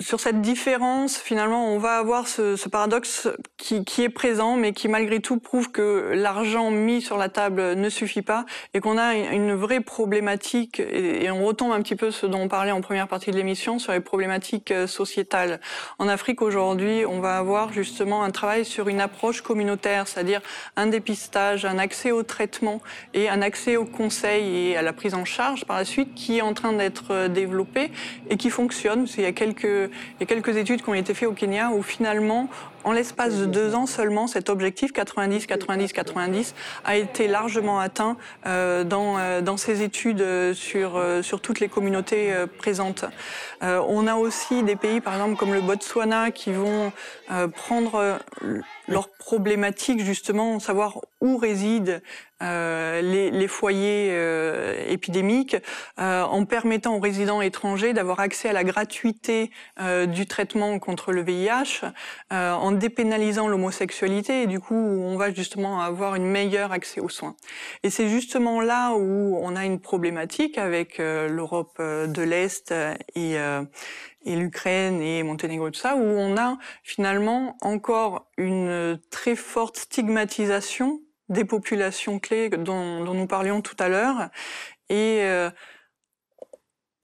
Cette 0.00 0.40
différence, 0.40 1.16
finalement, 1.16 1.68
on 1.68 1.78
va 1.78 1.98
avoir 1.98 2.26
ce, 2.26 2.56
ce 2.56 2.68
paradoxe 2.68 3.28
qui, 3.56 3.84
qui, 3.84 4.02
est 4.02 4.08
présent, 4.08 4.56
mais 4.56 4.72
qui 4.72 4.88
malgré 4.88 5.20
tout 5.20 5.38
prouve 5.38 5.70
que 5.70 6.10
l'argent 6.14 6.72
mis 6.72 7.00
sur 7.00 7.16
la 7.16 7.28
table 7.28 7.74
ne 7.74 7.88
suffit 7.88 8.22
pas 8.22 8.44
et 8.74 8.80
qu'on 8.80 8.98
a 8.98 9.14
une 9.14 9.54
vraie 9.54 9.80
problématique, 9.80 10.80
et, 10.80 11.30
on 11.30 11.44
retombe 11.44 11.72
un 11.72 11.80
petit 11.80 11.94
peu 11.94 12.10
ce 12.10 12.26
dont 12.26 12.40
on 12.40 12.48
parlait 12.48 12.72
en 12.72 12.80
première 12.80 13.06
partie 13.06 13.30
de 13.30 13.36
l'émission 13.36 13.78
sur 13.78 13.92
les 13.92 14.00
problématiques 14.00 14.72
euh, 14.72 14.88
sociétales. 14.88 15.60
En 16.00 16.08
Afrique 16.08 16.42
aujourd'hui, 16.42 17.06
on 17.06 17.20
va 17.20 17.38
avoir 17.38 17.72
justement 17.72 18.24
un 18.24 18.30
travail 18.30 18.64
sur 18.64 18.88
une 18.88 19.00
approche 19.00 19.42
communautaire, 19.42 20.08
c'est-à-dire 20.08 20.40
un 20.74 20.88
dépistage, 20.88 21.64
un 21.64 21.78
accès 21.78 22.10
au 22.10 22.24
traitement 22.24 22.80
et 23.14 23.28
un 23.28 23.42
accès 23.42 23.76
au 23.76 23.84
conseil 23.84 24.70
et 24.70 24.76
à 24.76 24.82
la 24.82 24.92
prise 24.92 25.14
en 25.14 25.24
charge 25.24 25.64
par 25.66 25.76
la 25.76 25.84
suite 25.84 26.14
qui 26.14 26.38
est 26.38 26.42
en 26.42 26.52
train 26.52 26.72
d'être 26.72 27.12
euh, 27.12 27.28
développé 27.28 27.92
et 28.28 28.36
qui 28.36 28.50
fonctionne. 28.50 29.06
Il 29.16 29.22
y 29.22 29.26
a 29.26 29.32
quelques 29.32 29.83
il 29.90 30.20
y 30.20 30.22
a 30.22 30.26
quelques 30.26 30.56
études 30.56 30.82
qui 30.82 30.88
ont 30.88 30.94
été 30.94 31.14
faites 31.14 31.28
au 31.28 31.32
Kenya 31.32 31.70
où 31.70 31.82
finalement, 31.82 32.48
en 32.84 32.92
l'espace 32.92 33.36
de 33.36 33.46
deux 33.46 33.74
ans 33.74 33.86
seulement, 33.86 34.26
cet 34.26 34.50
objectif 34.50 34.92
90, 34.92 35.46
90, 35.46 35.92
90 35.92 36.54
a 36.84 36.96
été 36.96 37.28
largement 37.28 37.80
atteint 37.80 38.16
euh, 38.46 38.84
dans, 38.84 39.18
euh, 39.18 39.40
dans 39.40 39.56
ces 39.56 39.82
études 39.82 40.20
euh, 40.20 40.54
sur, 40.54 41.02
sur 41.22 41.40
toutes 41.40 41.60
les 41.60 41.68
communautés 41.68 42.32
présentes. 42.58 43.04
on 43.62 44.06
a 44.06 44.14
aussi 44.14 44.62
des 44.62 44.76
pays, 44.76 45.00
par 45.00 45.14
exemple, 45.14 45.36
comme 45.36 45.52
le 45.52 45.60
Botswana, 45.60 46.30
qui 46.30 46.52
vont 46.52 46.92
prendre 47.54 48.18
leurs 48.88 49.08
problématiques, 49.08 50.02
justement, 50.04 50.58
savoir 50.60 50.98
où 51.20 51.36
résident 51.36 52.00
euh, 52.44 53.00
les, 53.00 53.30
les, 53.30 53.48
foyers 53.48 54.10
euh, 54.12 54.74
épidémiques, 54.86 55.56
euh, 55.98 56.22
en 56.22 56.44
permettant 56.44 56.96
aux 56.96 57.00
résidents 57.00 57.40
étrangers 57.40 57.92
d'avoir 57.94 58.20
accès 58.20 58.50
à 58.50 58.52
la 58.52 58.64
gratuité 58.64 59.50
du 60.06 60.26
traitement 60.26 60.78
contre 60.78 61.12
le 61.12 61.22
VIH, 61.22 61.86
en 62.30 62.72
dépénalisant 62.72 63.48
l'homosexualité, 63.48 64.42
et 64.42 64.46
du 64.46 64.60
coup, 64.60 64.74
on 64.74 65.16
va 65.16 65.32
justement 65.32 65.80
avoir 65.80 66.14
une 66.14 66.26
meilleure 66.26 66.72
accès 66.72 67.00
aux 67.00 67.08
soins. 67.08 67.36
Et 67.82 67.90
c'est 67.90 68.08
justement 68.08 68.60
là 68.60 68.92
où 68.94 69.38
on 69.40 69.56
a 69.56 69.64
une 69.64 69.80
problématique 69.80 70.58
avec 70.58 70.98
l'Europe 70.98 71.80
de 71.80 72.22
l'Est 72.22 72.74
et 73.14 73.36
et 74.26 74.36
l'Ukraine 74.36 75.02
et 75.02 75.22
Monténégro, 75.22 75.70
tout 75.70 75.80
ça, 75.80 75.96
où 75.96 76.02
on 76.02 76.36
a 76.38 76.56
finalement 76.82 77.58
encore 77.60 78.26
une 78.38 78.98
très 79.10 79.36
forte 79.36 79.76
stigmatisation 79.76 81.00
des 81.28 81.44
populations 81.44 82.18
clés 82.18 82.48
dont, 82.50 83.04
dont 83.04 83.14
nous 83.14 83.26
parlions 83.26 83.60
tout 83.60 83.76
à 83.78 83.88
l'heure. 83.88 84.28
Et, 84.88 85.20
euh, 85.22 85.50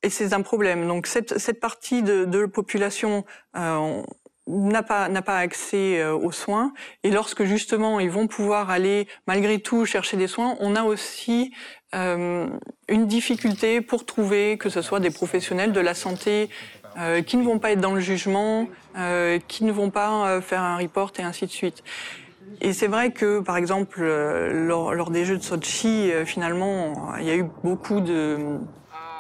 et 0.02 0.10
c'est 0.10 0.32
un 0.32 0.42
problème. 0.42 0.86
Donc 0.86 1.06
cette, 1.06 1.38
cette 1.38 1.60
partie 1.60 2.02
de, 2.02 2.24
de 2.24 2.38
la 2.40 2.48
population 2.48 3.24
euh, 3.56 4.02
n'a 4.46 4.82
pas 4.82 5.08
pas 5.22 5.38
accès 5.38 6.00
euh, 6.00 6.14
aux 6.14 6.32
soins. 6.32 6.72
Et 7.02 7.10
lorsque 7.10 7.44
justement 7.44 8.00
ils 8.00 8.10
vont 8.10 8.26
pouvoir 8.26 8.70
aller 8.70 9.06
malgré 9.26 9.60
tout 9.60 9.84
chercher 9.84 10.16
des 10.16 10.26
soins, 10.26 10.56
on 10.60 10.76
a 10.76 10.82
aussi 10.82 11.54
euh, 11.94 12.48
une 12.88 13.06
difficulté 13.06 13.80
pour 13.80 14.06
trouver 14.06 14.58
que 14.58 14.68
ce 14.68 14.82
soit 14.82 15.00
des 15.00 15.10
professionnels 15.10 15.72
de 15.72 15.80
la 15.80 15.94
santé 15.94 16.48
euh, 16.98 17.22
qui 17.22 17.36
ne 17.36 17.44
vont 17.44 17.58
pas 17.58 17.72
être 17.72 17.80
dans 17.80 17.94
le 17.94 18.00
jugement, 18.00 18.68
qui 19.46 19.64
ne 19.64 19.72
vont 19.72 19.90
pas 19.90 20.40
faire 20.40 20.62
un 20.62 20.76
report 20.76 21.12
et 21.18 21.22
ainsi 21.22 21.46
de 21.46 21.52
suite. 21.52 21.84
Et 22.60 22.72
c'est 22.72 22.86
vrai 22.86 23.12
que, 23.12 23.40
par 23.40 23.56
exemple, 23.56 24.02
lors, 24.02 24.94
lors, 24.94 25.10
des 25.10 25.24
Jeux 25.24 25.38
de 25.38 25.42
Sochi, 25.42 26.10
finalement, 26.24 27.14
il 27.18 27.24
y 27.24 27.30
a 27.30 27.36
eu 27.36 27.46
beaucoup 27.62 28.00
de, 28.00 28.58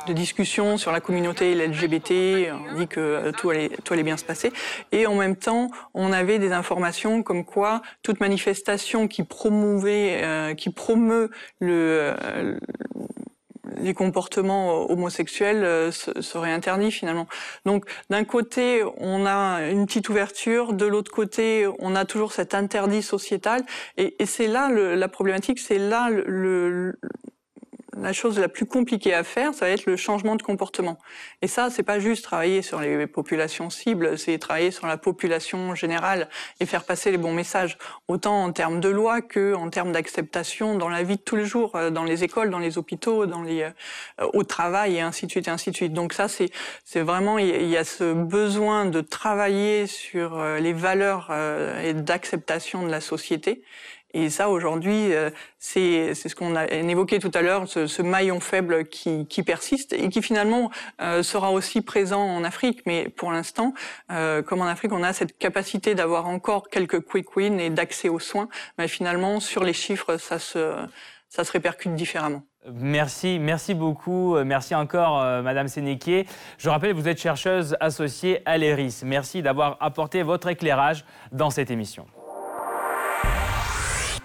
discussions 0.08 0.76
sur 0.76 0.92
la 0.92 1.00
communauté 1.00 1.54
LGBT. 1.54 2.52
On 2.52 2.78
dit 2.78 2.88
que 2.88 3.30
tout 3.32 3.50
allait, 3.50 3.70
tout 3.84 3.94
allait 3.94 4.02
bien 4.02 4.16
se 4.16 4.24
passer. 4.24 4.52
Et 4.92 5.06
en 5.06 5.14
même 5.14 5.36
temps, 5.36 5.70
on 5.94 6.12
avait 6.12 6.38
des 6.38 6.52
informations 6.52 7.22
comme 7.22 7.44
quoi 7.44 7.82
toute 8.02 8.20
manifestation 8.20 9.08
qui 9.08 9.22
promouvait, 9.22 10.20
euh, 10.22 10.54
qui 10.54 10.70
promeut 10.70 11.30
le, 11.60 12.14
les 12.96 13.19
comportements 13.94 14.90
homosexuels 14.90 15.64
euh, 15.64 15.90
seraient 15.90 16.52
interdits 16.52 16.90
finalement. 16.90 17.26
Donc 17.64 17.84
d'un 18.10 18.24
côté, 18.24 18.82
on 18.98 19.26
a 19.26 19.68
une 19.70 19.86
petite 19.86 20.08
ouverture, 20.08 20.72
de 20.72 20.86
l'autre 20.86 21.10
côté, 21.10 21.66
on 21.78 21.94
a 21.96 22.04
toujours 22.04 22.32
cet 22.32 22.54
interdit 22.54 23.02
sociétal, 23.02 23.62
et, 23.96 24.22
et 24.22 24.26
c'est 24.26 24.46
là 24.46 24.70
le, 24.70 24.94
la 24.94 25.08
problématique, 25.08 25.58
c'est 25.58 25.78
là 25.78 26.10
le, 26.10 26.98
la 27.96 28.12
chose 28.12 28.38
la 28.38 28.48
plus 28.48 28.66
compliquée 28.66 29.14
à 29.14 29.24
faire, 29.24 29.54
ça 29.54 29.66
va 29.66 29.72
être 29.72 29.86
le 29.86 29.96
changement 29.96 30.36
de 30.36 30.42
comportement. 30.42 30.98
Et 31.42 31.48
ça, 31.48 31.70
c'est 31.70 31.82
pas 31.82 31.98
juste 31.98 32.24
travailler 32.24 32.62
sur 32.62 32.80
les 32.80 33.06
populations 33.06 33.70
cibles, 33.70 34.18
c'est 34.18 34.38
travailler 34.38 34.70
sur 34.70 34.86
la 34.86 34.96
population 34.96 35.74
générale 35.74 36.28
et 36.60 36.66
faire 36.66 36.84
passer 36.84 37.10
les 37.10 37.18
bons 37.18 37.32
messages, 37.32 37.78
autant 38.08 38.44
en 38.44 38.52
termes 38.52 38.80
de 38.80 38.88
loi 38.88 39.20
que 39.20 39.54
en 39.54 39.70
termes 39.70 39.92
d'acceptation 39.92 40.76
dans 40.76 40.88
la 40.88 41.02
vie 41.02 41.16
de 41.16 41.22
tous 41.22 41.36
les 41.36 41.44
jours, 41.44 41.74
euh, 41.74 41.90
dans 41.90 42.04
les 42.04 42.24
écoles, 42.24 42.50
dans 42.50 42.58
les 42.58 42.78
hôpitaux, 42.78 43.26
dans 43.26 43.42
les 43.42 43.62
euh, 43.62 43.70
au 44.34 44.44
travail 44.44 44.96
et 44.96 45.00
ainsi 45.00 45.26
de 45.26 45.30
suite 45.30 45.48
et 45.48 45.50
ainsi 45.50 45.70
de 45.70 45.76
suite. 45.76 45.92
Donc 45.92 46.12
ça, 46.12 46.28
c'est 46.28 46.50
c'est 46.84 47.02
vraiment 47.02 47.38
il 47.38 47.68
y 47.68 47.76
a 47.76 47.84
ce 47.84 48.12
besoin 48.12 48.86
de 48.86 49.00
travailler 49.00 49.86
sur 49.86 50.38
euh, 50.38 50.58
les 50.58 50.72
valeurs 50.72 51.32
et 51.82 51.94
d'acceptation 51.94 52.84
de 52.84 52.90
la 52.90 53.00
société 53.00 53.62
et 54.12 54.30
ça, 54.30 54.48
aujourd'hui, 54.48 55.14
euh, 55.14 55.30
c'est 55.58 56.14
ce 56.14 56.34
qu'on 56.34 56.56
a 56.56 56.66
évoqué 56.66 57.18
tout 57.18 57.30
à 57.34 57.42
l'heure, 57.42 57.68
ce, 57.68 57.86
ce, 57.86 58.02
maillon 58.02 58.40
faible 58.40 58.86
qui, 58.86 59.26
qui, 59.26 59.42
persiste 59.42 59.92
et 59.92 60.08
qui 60.08 60.20
finalement 60.20 60.70
euh, 61.00 61.22
sera 61.22 61.52
aussi 61.52 61.80
présent 61.80 62.20
en 62.20 62.42
Afrique. 62.42 62.82
Mais 62.86 63.08
pour 63.08 63.30
l'instant, 63.30 63.72
euh, 64.10 64.42
comme 64.42 64.62
en 64.62 64.66
Afrique, 64.66 64.92
on 64.92 65.02
a 65.02 65.12
cette 65.12 65.38
capacité 65.38 65.94
d'avoir 65.94 66.26
encore 66.26 66.68
quelques 66.68 67.00
quick 67.00 67.36
wins 67.36 67.58
et 67.58 67.70
d'accès 67.70 68.08
aux 68.08 68.18
soins. 68.18 68.48
Mais 68.78 68.88
finalement, 68.88 69.38
sur 69.38 69.62
les 69.62 69.74
chiffres, 69.74 70.16
ça 70.16 70.38
se, 70.38 70.74
ça 71.28 71.44
se 71.44 71.52
répercute 71.52 71.94
différemment. 71.94 72.42
Merci, 72.72 73.38
merci 73.40 73.74
beaucoup. 73.74 74.36
Merci 74.44 74.74
encore, 74.74 75.42
Madame 75.42 75.68
Sénéquier. 75.68 76.26
Je 76.58 76.68
rappelle, 76.68 76.92
vous 76.92 77.08
êtes 77.08 77.20
chercheuse 77.20 77.74
associée 77.80 78.42
à 78.44 78.58
l'ERIS. 78.58 79.02
Merci 79.02 79.40
d'avoir 79.40 79.78
apporté 79.80 80.22
votre 80.22 80.48
éclairage 80.48 81.06
dans 81.32 81.48
cette 81.48 81.70
émission. 81.70 82.06